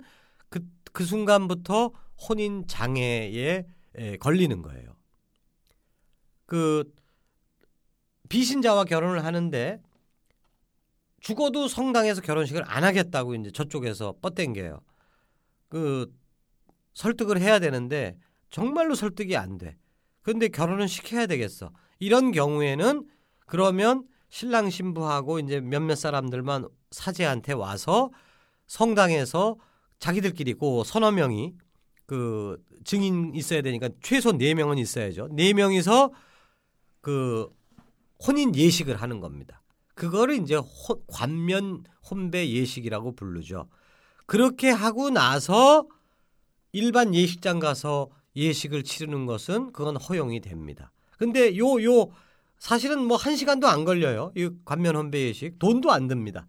그, 0.49 0.59
그 0.91 1.03
순간부터 1.05 1.91
혼인 2.27 2.65
장애에 2.67 3.67
에, 3.95 4.17
걸리는 4.17 4.63
거예요. 4.63 4.95
그 6.47 6.91
비신자와 8.29 8.85
결혼을 8.85 9.23
하는데 9.23 9.79
죽어도 11.19 11.67
성당에서 11.67 12.21
결혼식을 12.21 12.63
안 12.65 12.83
하겠다고 12.83 13.35
이제 13.35 13.51
저쪽에서 13.51 14.15
뻗댕겨요. 14.23 14.81
그 15.69 16.11
설득을 16.95 17.39
해야 17.39 17.59
되는데 17.59 18.17
정말로 18.49 18.95
설득이 18.95 19.37
안 19.37 19.59
돼. 19.59 19.77
근데 20.23 20.47
결혼은 20.47 20.87
시켜야 20.87 21.27
되겠어. 21.27 21.71
이런 21.99 22.31
경우에는 22.31 23.07
그러면 23.45 24.07
신랑 24.31 24.69
신부하고 24.69 25.39
이제 25.39 25.59
몇몇 25.59 25.95
사람들만 25.95 26.67
사제한테 26.89 27.53
와서 27.53 28.09
성당에서 28.65 29.57
자기들끼리 29.99 30.53
고 30.53 30.83
서너 30.85 31.11
명이 31.11 31.53
그 32.05 32.57
증인 32.85 33.35
있어야 33.35 33.61
되니까 33.61 33.89
최소 34.01 34.31
네 34.31 34.53
명은 34.53 34.77
있어야죠. 34.77 35.27
네 35.31 35.53
명이서 35.53 36.11
그 37.01 37.49
혼인 38.25 38.55
예식을 38.55 38.95
하는 38.95 39.19
겁니다. 39.19 39.61
그거를 39.95 40.35
이제 40.35 40.55
호, 40.55 41.03
관면 41.07 41.83
혼배 42.09 42.49
예식이라고 42.49 43.15
부르죠. 43.15 43.67
그렇게 44.25 44.69
하고 44.69 45.09
나서 45.09 45.85
일반 46.71 47.13
예식장 47.13 47.59
가서 47.59 48.09
예식을 48.37 48.83
치르는 48.83 49.25
것은 49.25 49.73
그건 49.73 49.97
허용이 49.97 50.39
됩니다. 50.39 50.93
근데 51.17 51.57
요 51.57 51.83
요 51.83 52.07
사실은 52.61 53.03
뭐 53.07 53.17
한 53.17 53.35
시간도 53.35 53.67
안 53.67 53.85
걸려요. 53.85 54.31
이 54.37 54.47
관면 54.65 54.95
혼배 54.95 55.19
예식 55.21 55.57
돈도 55.57 55.91
안 55.91 56.07
듭니다. 56.07 56.45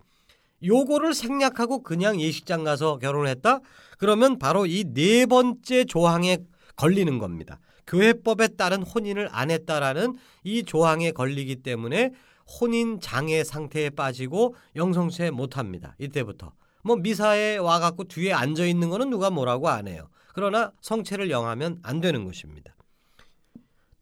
요거를 0.63 1.15
생략하고 1.15 1.83
그냥 1.83 2.21
예식장 2.21 2.65
가서 2.65 2.99
결혼했다? 2.99 3.61
그러면 3.99 4.39
바로 4.39 4.67
이 4.67 4.85
네 4.93 5.25
번째 5.25 5.85
조항에 5.85 6.37
걸리는 6.77 7.19
겁니다. 7.19 7.59
교회법에 7.87 8.49
따른 8.59 8.83
혼인을 8.83 9.31
안 9.33 9.51
했다라는 9.51 10.17
이 10.45 10.63
조항에 10.65 11.13
걸리기 11.13 11.57
때문에 11.57 12.11
혼인 12.61 13.01
장애 13.01 13.43
상태에 13.43 13.89
빠지고 13.89 14.55
영성체 14.77 15.31
못 15.31 15.57
합니다. 15.57 15.97
이때부터. 15.99 16.53
뭐 16.85 16.97
미사에 16.97 17.57
와 17.57 17.79
갖고 17.81 18.05
뒤에 18.05 18.35
앉아 18.35 18.67
있는 18.67 18.91
거는 18.91 19.09
누가 19.09 19.31
뭐라고 19.31 19.71
안 19.71 19.89
해요. 19.89 20.09
그러나 20.35 20.73
성체를 20.83 21.31
영하면 21.31 21.79
안 21.83 22.01
되는 22.03 22.25
것입니다. 22.27 22.72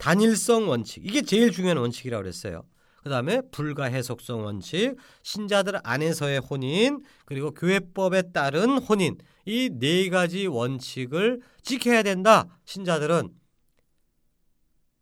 단일성 0.01 0.67
원칙. 0.67 1.05
이게 1.05 1.21
제일 1.21 1.51
중요한 1.51 1.77
원칙이라고 1.77 2.23
그랬어요. 2.23 2.63
그다음에 3.03 3.41
불가해석성 3.51 4.43
원칙, 4.43 4.95
신자들 5.21 5.79
안에서의 5.83 6.39
혼인, 6.39 7.03
그리고 7.25 7.51
교회법에 7.51 8.31
따른 8.31 8.79
혼인. 8.79 9.19
이 9.45 9.69
네 9.69 10.09
가지 10.09 10.47
원칙을 10.47 11.41
지켜야 11.61 12.01
된다. 12.01 12.47
신자들은 12.65 13.29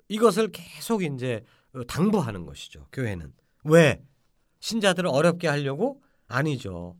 이것을 0.09 0.51
계속 0.51 1.01
이제 1.01 1.45
당부하는 1.88 2.45
것이죠. 2.45 2.88
교회는. 2.91 3.31
왜? 3.63 4.01
신자들을 4.59 5.09
어렵게 5.09 5.47
하려고? 5.47 6.01
아니죠. 6.27 6.97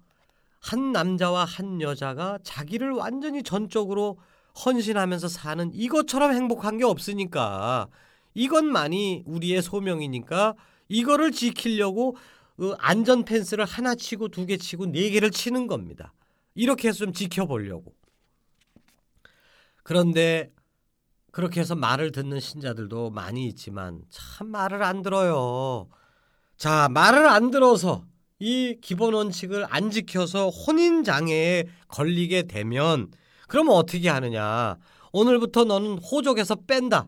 한 0.62 0.94
남자와 0.94 1.44
한 1.44 1.82
여자가 1.82 2.40
자기를 2.44 2.92
완전히 2.92 3.44
전적으로 3.44 4.20
헌신하면서 4.66 5.28
사는 5.28 5.72
이것처럼 5.74 6.34
행복한 6.34 6.78
게 6.78 6.86
없으니까 6.86 7.88
이것만이 8.34 9.24
우리의 9.26 9.62
소명이니까 9.62 10.56
이거를 10.90 11.32
지키려고 11.32 12.18
그 12.58 12.76
안전 12.80 13.24
펜스를 13.26 13.66
하나 13.66 13.96
치고 13.96 14.30
두 14.30 14.46
개 14.46 14.58
치고 14.58 14.88
네 14.88 15.10
개를 15.12 15.32
치는 15.32 15.68
겁니다. 15.68 16.14
이렇게 16.56 16.90
해서 16.90 17.00
좀 17.00 17.14
지켜보려고. 17.14 17.94
그런데 19.84 20.52
그렇게 21.32 21.60
해서 21.62 21.76
말을 21.76 22.12
듣는 22.12 22.40
신자들도 22.40 23.12
많이 23.12 23.48
있지만 23.48 24.02
참 24.10 24.48
말을 24.48 24.84
안 24.84 25.02
들어요. 25.02 25.88
자, 26.58 26.90
말을 26.90 27.28
안 27.28 27.52
들어서 27.52 28.06
이 28.40 28.78
기본 28.82 29.14
원칙을 29.14 29.66
안 29.70 29.92
지켜서 29.92 30.50
혼인 30.50 31.04
장애에 31.04 31.68
걸리게 31.88 32.44
되면 32.44 33.12
그러면 33.50 33.76
어떻게 33.76 34.08
하느냐? 34.10 34.78
오늘부터 35.12 35.66
너는 35.66 35.98
호족에서 35.98 36.56
뺀다. 36.68 37.08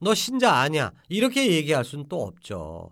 너 0.00 0.14
신자 0.14 0.52
아니야. 0.54 0.92
이렇게 1.08 1.50
얘기할 1.52 1.84
수는 1.84 2.06
또 2.08 2.22
없죠. 2.22 2.90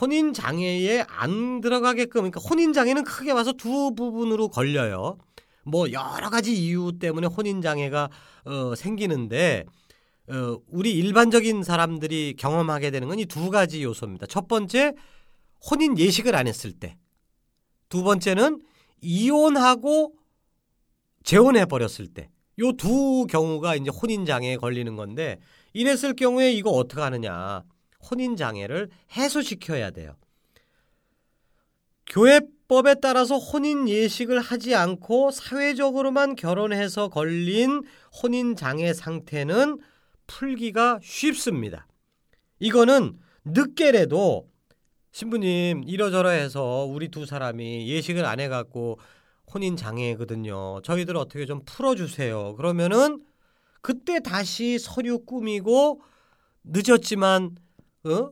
혼인 0.00 0.32
장애에 0.32 1.04
안 1.08 1.60
들어가게끔 1.60 2.30
그러니까 2.30 2.40
혼인 2.40 2.72
장애는 2.72 3.04
크게 3.04 3.32
봐서 3.34 3.52
두 3.52 3.94
부분으로 3.94 4.48
걸려요. 4.48 5.18
뭐 5.64 5.90
여러 5.92 6.30
가지 6.30 6.52
이유 6.54 6.92
때문에 6.98 7.26
혼인 7.26 7.62
장애가 7.62 8.10
어, 8.44 8.74
생기는데 8.76 9.64
어, 10.28 10.58
우리 10.68 10.92
일반적인 10.92 11.62
사람들이 11.62 12.34
경험하게 12.38 12.90
되는 12.90 13.08
건 13.08 13.18
이 13.18 13.24
두 13.26 13.50
가지 13.50 13.82
요소입니다. 13.82 14.26
첫 14.26 14.46
번째 14.48 14.94
혼인 15.70 15.98
예식을 15.98 16.34
안 16.34 16.46
했을 16.46 16.72
때. 16.72 16.96
두 17.88 18.02
번째는 18.02 18.60
이혼하고 19.00 20.12
재혼해 21.24 21.64
버렸을 21.64 22.06
때. 22.06 22.28
요 22.60 22.72
두 22.72 23.26
경우가 23.28 23.74
이제 23.74 23.90
혼인 23.90 24.24
장애에 24.24 24.56
걸리는 24.56 24.94
건데 24.94 25.40
이랬을 25.72 26.14
경우에 26.14 26.52
이거 26.52 26.70
어떻게 26.70 27.00
하느냐? 27.00 27.64
혼인 28.10 28.36
장애를 28.36 28.90
해소시켜야 29.16 29.90
돼요. 29.90 30.14
교회법에 32.06 32.96
따라서 33.00 33.38
혼인 33.38 33.88
예식을 33.88 34.38
하지 34.38 34.74
않고 34.74 35.30
사회적으로만 35.32 36.36
결혼해서 36.36 37.08
걸린 37.08 37.82
혼인 38.22 38.54
장애 38.54 38.92
상태는 38.92 39.80
풀기가 40.26 41.00
쉽습니다. 41.02 41.88
이거는 42.60 43.18
늦게라도 43.44 44.48
신부님 45.12 45.84
이러저러 45.86 46.30
해서 46.30 46.84
우리 46.88 47.08
두 47.08 47.26
사람이 47.26 47.88
예식을 47.88 48.24
안 48.24 48.38
해갖고 48.38 48.98
혼인 49.54 49.76
장애거든요. 49.76 50.80
저희들 50.82 51.16
어떻게 51.16 51.46
좀 51.46 51.62
풀어주세요. 51.64 52.56
그러면은 52.56 53.22
그때 53.80 54.20
다시 54.20 54.78
서류 54.78 55.20
꾸미고 55.24 56.00
늦었지만 56.64 57.56
어? 58.04 58.30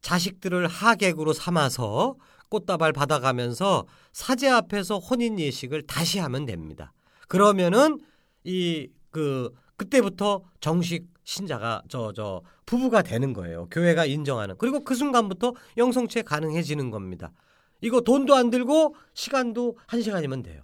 자식들을 0.00 0.66
하객으로 0.68 1.32
삼아서 1.32 2.16
꽃다발 2.48 2.92
받아가면서 2.92 3.86
사제 4.12 4.48
앞에서 4.48 4.98
혼인 4.98 5.38
예식을 5.38 5.86
다시 5.86 6.18
하면 6.18 6.46
됩니다. 6.46 6.92
그러면은 7.28 7.98
이 8.44 8.88
그 9.10 9.52
그때부터 9.76 10.42
정식 10.60 11.08
신자가 11.24 11.82
저저 11.88 12.42
부부가 12.66 13.02
되는 13.02 13.32
거예요. 13.32 13.68
교회가 13.70 14.04
인정하는. 14.04 14.56
그리고 14.58 14.80
그 14.80 14.94
순간부터 14.94 15.54
영성체 15.76 16.22
가능해지는 16.22 16.90
겁니다. 16.90 17.32
이거 17.80 18.00
돈도 18.00 18.34
안 18.34 18.50
들고 18.50 18.94
시간도 19.14 19.78
한 19.86 20.02
시간이면 20.02 20.42
돼요. 20.42 20.62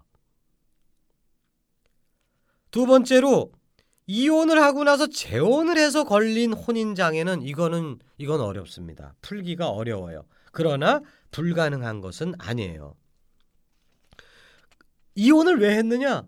두 2.71 2.87
번째로 2.87 3.53
이혼을 4.07 4.63
하고 4.63 4.85
나서 4.85 5.07
재혼을 5.07 5.79
해서 5.79 6.05
걸린 6.05 6.53
혼인 6.53 6.95
장애는 6.95 7.43
이거는 7.43 7.99
이건 8.19 8.41
어렵습니다. 8.41 9.15
풀기가 9.21 9.69
어려워요. 9.71 10.25
그러나 10.53 11.01
불가능한 11.33 12.01
것은 12.01 12.35
아니에요. 12.39 12.95
이혼을 15.15 15.59
왜 15.59 15.77
했느냐? 15.77 16.27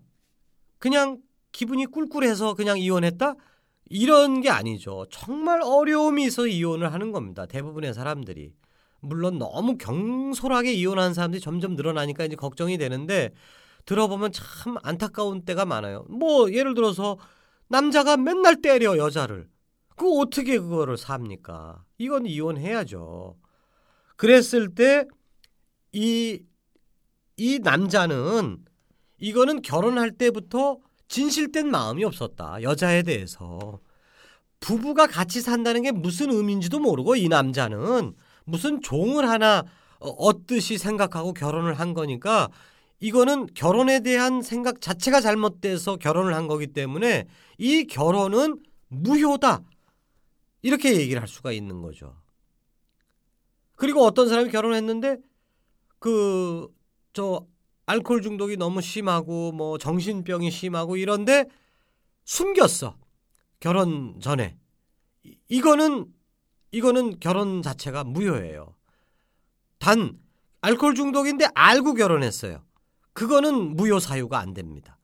그냥 0.77 1.21
기분이 1.51 1.85
꿀꿀해서 1.85 2.53
그냥 2.55 2.77
이혼했다? 2.79 3.35
이런 3.89 4.41
게 4.41 4.49
아니죠. 4.49 5.05
정말 5.09 5.61
어려움이 5.63 6.25
있어 6.25 6.47
이혼을 6.47 6.93
하는 6.93 7.11
겁니다. 7.11 7.45
대부분의 7.45 7.93
사람들이. 7.93 8.53
물론 9.01 9.37
너무 9.39 9.77
경솔하게 9.77 10.73
이혼하는 10.73 11.13
사람들이 11.13 11.41
점점 11.41 11.75
늘어나니까 11.75 12.25
이제 12.25 12.35
걱정이 12.35 12.77
되는데 12.77 13.31
들어보면 13.85 14.31
참 14.31 14.77
안타까운 14.83 15.43
때가 15.45 15.65
많아요. 15.65 16.05
뭐 16.09 16.51
예를 16.51 16.73
들어서 16.73 17.17
남자가 17.67 18.17
맨날 18.17 18.61
때려 18.61 18.97
여자를. 18.97 19.47
그 19.95 20.19
어떻게 20.19 20.57
그거를 20.59 20.97
삽니까? 20.97 21.83
이건 21.97 22.25
이혼해야죠. 22.25 23.35
그랬을 24.15 24.73
때 24.75 25.05
이이 25.91 26.39
남자는 27.61 28.63
이거는 29.17 29.61
결혼할 29.61 30.11
때부터 30.11 30.77
진실된 31.07 31.69
마음이 31.69 32.03
없었다. 32.05 32.61
여자에 32.61 33.03
대해서. 33.03 33.79
부부가 34.59 35.07
같이 35.07 35.41
산다는 35.41 35.81
게 35.83 35.91
무슨 35.91 36.31
의미인지도 36.31 36.79
모르고 36.79 37.15
이 37.15 37.27
남자는 37.27 38.13
무슨 38.49 38.81
종을 38.81 39.29
하나 39.29 39.63
어, 39.99 40.09
얻듯이 40.09 40.77
생각하고 40.77 41.33
결혼을 41.33 41.73
한 41.73 41.93
거니까 41.93 42.49
이거는 42.99 43.47
결혼에 43.53 44.01
대한 44.01 44.41
생각 44.41 44.81
자체가 44.81 45.21
잘못돼서 45.21 45.97
결혼을 45.97 46.35
한 46.35 46.47
거기 46.47 46.67
때문에 46.67 47.27
이 47.57 47.85
결혼은 47.85 48.59
무효다. 48.89 49.61
이렇게 50.61 50.97
얘기를 50.97 51.21
할 51.21 51.27
수가 51.27 51.51
있는 51.53 51.81
거죠. 51.81 52.15
그리고 53.75 54.03
어떤 54.03 54.27
사람이 54.27 54.49
결혼했는데 54.51 55.17
그 55.99 56.67
저 57.13 57.45
알코올 57.85 58.21
중독이 58.21 58.57
너무 58.57 58.81
심하고 58.81 59.51
뭐 59.51 59.77
정신병이 59.77 60.51
심하고 60.51 60.95
이런데 60.95 61.45
숨겼어. 62.23 62.95
결혼 63.59 64.19
전에. 64.21 64.55
이거는 65.49 66.05
이거는 66.71 67.19
결혼 67.19 67.61
자체가 67.61 68.03
무효예요. 68.03 68.75
단 69.79 70.19
알코올 70.61 70.95
중독인데 70.95 71.47
알고 71.55 71.93
결혼했어요. 71.93 72.63
그거는 73.13 73.75
무효 73.75 73.99
사유가 73.99 74.39
안 74.39 74.53
됩니다. 74.53 74.97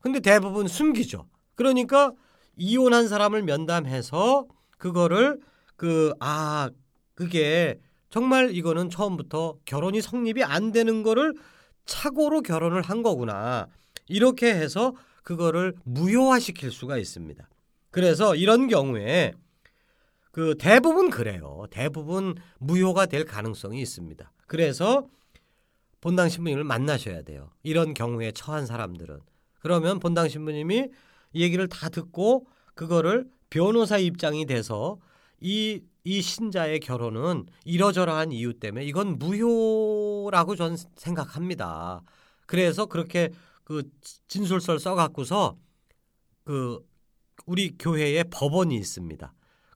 근데 0.00 0.20
대부분 0.20 0.68
숨기죠. 0.68 1.28
그러니까 1.54 2.12
이혼한 2.56 3.08
사람을 3.08 3.42
면담해서 3.42 4.46
그거를 4.78 5.40
그 5.76 6.12
아 6.20 6.70
그게 7.14 7.80
정말 8.10 8.54
이거는 8.54 8.90
처음부터 8.90 9.58
결혼이 9.64 10.00
성립이 10.00 10.44
안 10.44 10.72
되는 10.72 11.02
거를 11.02 11.34
착오로 11.84 12.42
결혼을 12.42 12.82
한 12.82 13.02
거구나. 13.02 13.66
이렇게 14.08 14.54
해서 14.54 14.94
그거를 15.22 15.74
무효화시킬 15.84 16.70
수가 16.70 16.98
있습니다. 16.98 17.48
그래서 17.90 18.34
이런 18.36 18.68
경우에 18.68 19.32
그 20.34 20.56
대부분 20.58 21.10
그래요. 21.10 21.64
대부분 21.70 22.34
무효가 22.58 23.06
될 23.06 23.24
가능성이 23.24 23.80
있습니다. 23.80 24.32
그래서 24.48 25.06
본당 26.00 26.28
신부님을 26.28 26.64
만나셔야 26.64 27.22
돼요. 27.22 27.52
이런 27.62 27.94
경우에 27.94 28.32
처한 28.32 28.66
사람들은 28.66 29.20
그러면 29.60 30.00
본당 30.00 30.28
신부님이 30.28 30.88
이 31.34 31.40
얘기를 31.40 31.68
다 31.68 31.88
듣고 31.88 32.48
그거를 32.74 33.30
변호사 33.48 33.96
입장이 33.96 34.44
돼서 34.46 34.98
이, 35.40 35.80
이 36.02 36.20
신자의 36.20 36.80
결혼은 36.80 37.46
이러저러한 37.64 38.32
이유 38.32 38.58
때문에 38.58 38.84
이건 38.86 39.20
무효라고 39.20 40.56
저는 40.56 40.76
생각합니다. 40.96 42.02
그래서 42.46 42.86
그렇게 42.86 43.30
그 43.62 43.88
진술서를 44.26 44.80
써갖고서 44.80 45.56
그 46.42 46.84
우리 47.46 47.76
교회에 47.78 48.24
법원이 48.24 48.74
있습니다. 48.74 49.32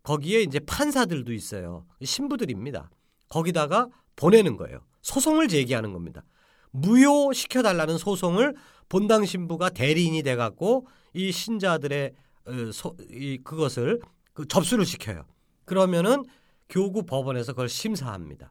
거기에 0.08 0.40
이제 0.40 0.58
판사들도 0.58 1.34
있어요. 1.34 1.84
신부들입니다. 2.02 2.88
거기다가 3.28 3.88
보내는 4.16 4.56
거예요. 4.56 4.80
소송을 5.02 5.48
제기하는 5.48 5.92
겁니다. 5.92 6.24
무효시켜 6.70 7.60
달라는 7.60 7.98
소송을 7.98 8.54
본당 8.88 9.26
신부가 9.26 9.68
대리인이 9.68 10.22
돼 10.22 10.34
갖고 10.34 10.86
이 11.12 11.30
신자들의 11.30 12.14
어, 12.46 12.72
소, 12.72 12.96
이 13.10 13.36
그것을 13.44 14.00
그 14.32 14.48
접수를 14.48 14.86
시켜요. 14.86 15.26
그러면은 15.66 16.24
교구 16.70 17.04
법원에서 17.04 17.52
그걸 17.52 17.68
심사합니다. 17.68 18.50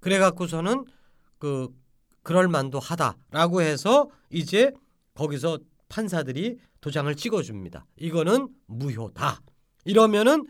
그래 0.00 0.18
갖고서는 0.18 0.86
그 1.36 1.68
그럴 2.22 2.48
만도 2.48 2.78
하다라고 2.78 3.60
해서 3.60 4.08
이제 4.30 4.72
거기서 5.12 5.58
판사들이 5.90 6.56
도장을 6.80 7.14
찍어 7.16 7.42
줍니다. 7.42 7.84
이거는 7.96 8.48
무효다. 8.64 9.42
이러면은 9.88 10.46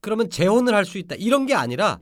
그러면 0.00 0.30
재혼을 0.30 0.74
할 0.74 0.84
수 0.84 0.98
있다. 0.98 1.14
이런 1.16 1.46
게 1.46 1.54
아니라 1.54 2.00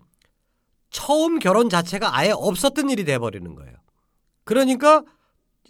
처음 0.91 1.39
결혼 1.39 1.69
자체가 1.69 2.17
아예 2.17 2.31
없었던 2.31 2.89
일이 2.91 3.05
돼버리는 3.05 3.55
거예요. 3.55 3.75
그러니까 4.45 5.03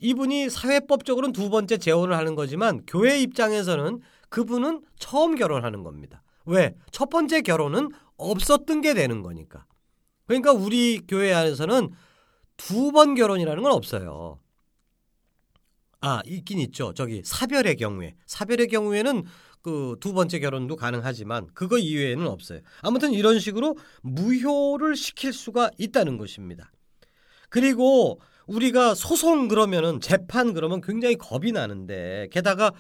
이분이 0.01 0.49
사회법적으로는 0.51 1.33
두 1.33 1.51
번째 1.51 1.77
재혼을 1.77 2.16
하는 2.16 2.35
거지만 2.35 2.83
교회 2.87 3.21
입장에서는 3.21 4.01
그분은 4.29 4.83
처음 4.99 5.35
결혼하는 5.35 5.83
겁니다. 5.83 6.23
왜? 6.47 6.75
첫 6.90 7.11
번째 7.11 7.43
결혼은 7.43 7.90
없었던 8.16 8.81
게 8.81 8.95
되는 8.95 9.23
거니까. 9.23 9.66
그러니까 10.27 10.53
우리 10.53 11.01
교회 11.07 11.33
안에서는 11.33 11.90
두 12.57 12.93
번 12.93 13.14
결혼이라는 13.14 13.62
건 13.62 13.73
없어요. 13.73 14.39
아, 16.01 16.23
있긴 16.27 16.59
있죠. 16.61 16.93
저기 16.95 17.23
사별의 17.25 17.77
경우에. 17.77 18.15
사별의 18.27 18.69
경우에는 18.69 19.25
그 19.63 19.97
두 20.01 20.13
번째 20.13 20.39
결혼도 20.39 20.77
가능하지만 20.77 21.49
그거 21.55 21.79
이외에는 21.79 22.27
없어요. 22.27 22.61
아무튼 22.81 23.13
이런 23.13 23.39
식으로 23.39 23.77
무효를 24.03 24.97
시킬 24.97 25.33
수가 25.33 25.71
있다는 25.79 26.17
것입니다. 26.17 26.73
그리고 27.51 28.21
우리가 28.47 28.95
소송 28.95 29.49
그러면은 29.49 30.01
재판 30.01 30.55
그러면 30.55 30.81
굉장히 30.81 31.17
겁이 31.17 31.53
나는데 31.53 32.29
게다가 32.33 32.73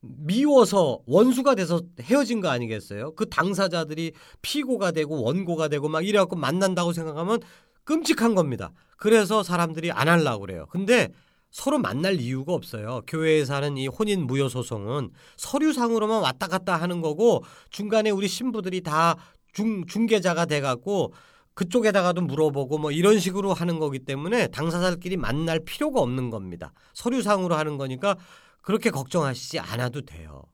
미워서 0.00 1.00
원수가 1.06 1.56
돼서 1.56 1.82
헤어진 2.00 2.40
거 2.40 2.48
아니겠어요? 2.48 3.14
그 3.16 3.28
당사자들이 3.28 4.12
피고가 4.40 4.92
되고 4.92 5.22
원고가 5.22 5.68
되고 5.68 5.88
막 5.88 6.06
이래갖고 6.06 6.36
만난다고 6.36 6.92
생각하면 6.92 7.40
끔찍한 7.84 8.34
겁니다. 8.34 8.72
그래서 8.96 9.42
사람들이 9.42 9.90
안 9.90 10.08
하려고 10.08 10.40
그래요. 10.40 10.66
근데 10.70 11.08
서로 11.50 11.78
만날 11.78 12.20
이유가 12.20 12.52
없어요. 12.52 13.02
교회에서 13.06 13.54
하는 13.54 13.76
이 13.76 13.88
혼인 13.88 14.26
무효 14.26 14.48
소송은 14.48 15.10
서류상으로만 15.36 16.22
왔다 16.22 16.46
갔다 16.46 16.76
하는 16.76 17.00
거고 17.00 17.42
중간에 17.70 18.10
우리 18.10 18.28
신부들이 18.28 18.82
다 18.82 19.16
중, 19.52 19.84
중개자가 19.86 20.46
돼 20.46 20.60
갖고 20.60 21.12
그쪽에다가도 21.54 22.22
물어보고 22.22 22.78
뭐 22.78 22.92
이런 22.92 23.18
식으로 23.18 23.52
하는 23.52 23.78
거기 23.78 23.98
때문에 23.98 24.46
당사자들끼리 24.48 25.16
만날 25.16 25.60
필요가 25.60 26.00
없는 26.00 26.30
겁니다. 26.30 26.72
서류상으로 26.94 27.54
하는 27.54 27.76
거니까 27.76 28.16
그렇게 28.62 28.90
걱정하시지 28.90 29.58
않아도 29.58 30.02
돼요. 30.02 30.44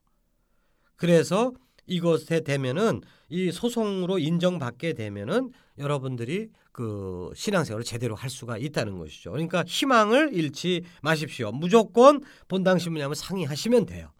그래서 0.97 1.53
이것에 1.87 2.41
되면은 2.41 3.03
이 3.29 3.53
소송으로 3.53 4.19
인정받게 4.19 4.95
되면은 4.95 5.53
여러분들이 5.79 6.49
그 6.77 7.31
신앙생활을 7.35 7.85
제대로 7.85 8.15
할 8.15 8.29
수가 8.29 8.59
있다는 8.59 8.99
것이죠. 8.99 9.31
그러니까 9.31 9.65
희망을 9.67 10.35
잃지 10.35 10.85
마십시오. 11.01 11.51
무조건 11.51 12.21
본당 12.49 12.77
한번 12.79 13.15
상의하시면 13.15 13.87
돼요. 13.87 14.12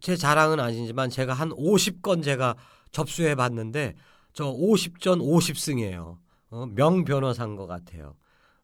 제 0.00 0.14
자랑은 0.14 0.60
아니지만 0.60 1.10
제가 1.10 1.32
한 1.34 1.50
50건 1.50 2.22
제가 2.22 2.54
접수해 2.92 3.34
봤는데 3.34 3.94
저 4.32 4.44
50전 4.52 5.20
50승이에요. 5.20 6.16
어, 6.50 6.66
명 6.66 7.04
변호사인 7.04 7.56
것 7.56 7.66
같아요. 7.66 8.14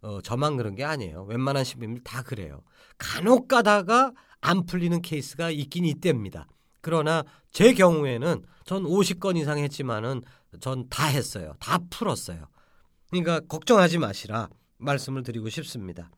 어, 0.02 0.20
저만 0.20 0.56
그런 0.56 0.76
게 0.76 0.84
아니에요. 0.84 1.24
웬만한 1.24 1.64
신부님들 1.64 2.04
다 2.04 2.22
그래요. 2.22 2.62
간혹 2.96 3.48
가다가 3.48 4.12
안 4.40 4.66
풀리는 4.66 5.02
케이스가 5.02 5.50
있긴 5.50 5.84
있답니다. 5.84 6.46
그러나 6.80 7.24
제 7.50 7.72
경우에는 7.74 8.42
전 8.64 8.82
50건 8.84 9.36
이상 9.36 9.58
했지만은 9.58 10.22
전 10.60 10.88
다 10.88 11.06
했어요. 11.06 11.54
다 11.60 11.78
풀었어요. 11.90 12.48
그러니까 13.10 13.40
걱정하지 13.40 13.98
마시라 13.98 14.48
말씀을 14.78 15.22
드리고 15.22 15.48
싶습니다. 15.50 16.10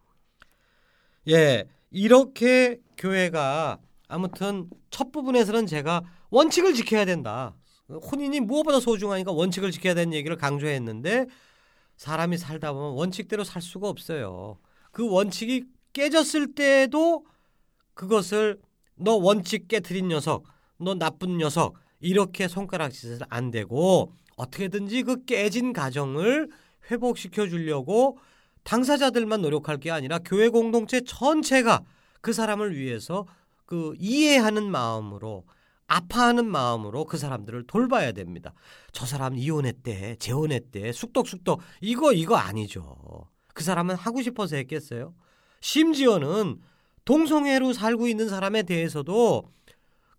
예, 1.29 1.65
이렇게 1.91 2.79
교회가 2.97 3.79
아무튼 4.09 4.69
첫 4.91 5.13
부분에서는 5.13 5.67
제가 5.67 6.03
원칙을 6.31 6.75
지켜야 6.75 7.05
된다. 7.05 7.55
혼인이 7.89 8.41
무엇보다 8.41 8.81
소중하니까 8.81 9.33
원칙을 9.33 9.71
지켜야 9.73 9.95
되는 9.95 10.13
얘기를 10.13 10.37
강조했는데 10.37 11.27
사람이 11.97 12.39
살다 12.39 12.73
보면 12.73 12.93
원칙대로 12.93 13.45
살 13.45 13.61
수가 13.63 13.89
없어요. 13.89 14.59
그 14.93 15.09
원칙이 15.09 15.65
깨졌을 15.93 16.55
때도 16.55 17.27
그것을 17.95 18.61
너 19.01 19.15
원칙 19.17 19.69
깨트린 19.69 20.09
녀석, 20.09 20.45
너 20.79 20.95
나쁜 20.95 21.39
녀석 21.39 21.75
이렇게 22.01 22.49
손가락짓을 22.49 23.21
안 23.29 23.51
되고 23.51 24.13
어떻게든지 24.37 25.03
그 25.03 25.25
깨진 25.25 25.73
가정을 25.73 26.49
회복시켜 26.91 27.49
주려고 27.49 28.19
당사자들만 28.65 29.43
노력할 29.43 29.79
게 29.79 29.91
아니라 29.91 30.19
교회 30.19 30.49
공동체 30.49 31.01
전체가 31.01 31.83
그 32.21 32.33
사람을 32.33 32.77
위해서 32.77 33.27
그 33.67 33.95
이해하는 33.99 34.71
마음으로 34.71 35.45
아파하는 35.87 36.47
마음으로 36.47 37.05
그 37.05 37.19
사람들을 37.19 37.67
돌봐야 37.67 38.13
됩니다. 38.13 38.55
저 38.93 39.07
사람 39.07 39.37
이혼했대, 39.37 40.17
재혼했대, 40.17 40.93
쑥덕쑥덕 40.93 41.61
이거 41.81 42.13
이거 42.13 42.37
아니죠. 42.37 43.27
그 43.55 43.65
사람은 43.65 43.97
하고 43.97 44.23
싶어서 44.23 44.57
했겠어요. 44.57 45.15
심지어는 45.61 46.61
동성애로 47.11 47.73
살고 47.73 48.07
있는 48.07 48.29
사람에 48.29 48.63
대해서도 48.63 49.43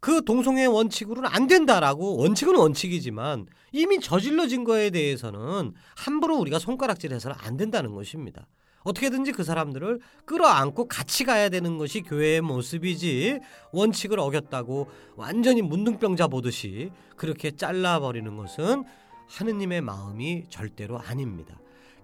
그 0.02 0.26
동성애 0.26 0.66
원칙으로는 0.66 1.30
안 1.32 1.48
된다라고 1.48 2.18
원칙은 2.18 2.54
원칙이지만 2.54 3.46
이미 3.72 4.02
저질러진 4.02 4.66
거에 4.66 4.90
대해서는 4.90 5.74
함부로 5.96 6.36
우리가 6.36 6.60
손가락질해서는 6.60 7.38
안 7.40 7.56
된다는 7.56 7.96
것입니다. 7.96 8.46
어떻게든지 8.84 9.32
그 9.32 9.46
사람들을 9.46 10.02
끌어안고 10.26 10.90
같이 10.90 11.24
가야 11.24 11.48
되는 11.48 11.78
것이 11.78 12.02
교회의 12.02 12.42
모습이지 12.42 13.40
원칙을 13.72 14.20
어겼다고 14.20 14.90
완전히 15.16 15.62
문둥병자 15.62 16.28
보듯이 16.28 16.92
그렇게 17.16 17.52
잘라버리는 17.52 18.36
것은 18.36 18.84
하느님의 19.28 19.80
마음이 19.80 20.44
절대로 20.50 21.00
아닙니다. 21.00 21.58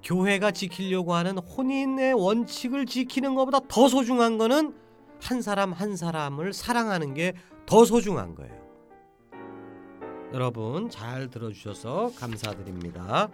교회가 0.04 0.52
지키려고 0.52 1.14
하는 1.14 1.38
혼인의 1.38 2.14
원칙을 2.14 2.86
지키는 2.86 3.36
것보다 3.36 3.60
더 3.68 3.88
소중한 3.88 4.38
것은 4.38 4.74
한 5.22 5.42
사람 5.42 5.74
한 5.74 5.96
사람을 5.96 6.54
사랑하는 6.54 7.14
게 7.14 7.34
더 7.68 7.84
소중한 7.84 8.34
거예요. 8.34 8.58
여러분 10.34 10.90
잘 10.90 11.30
들어주셔서 11.30 12.14
감사드립니다. 12.18 13.30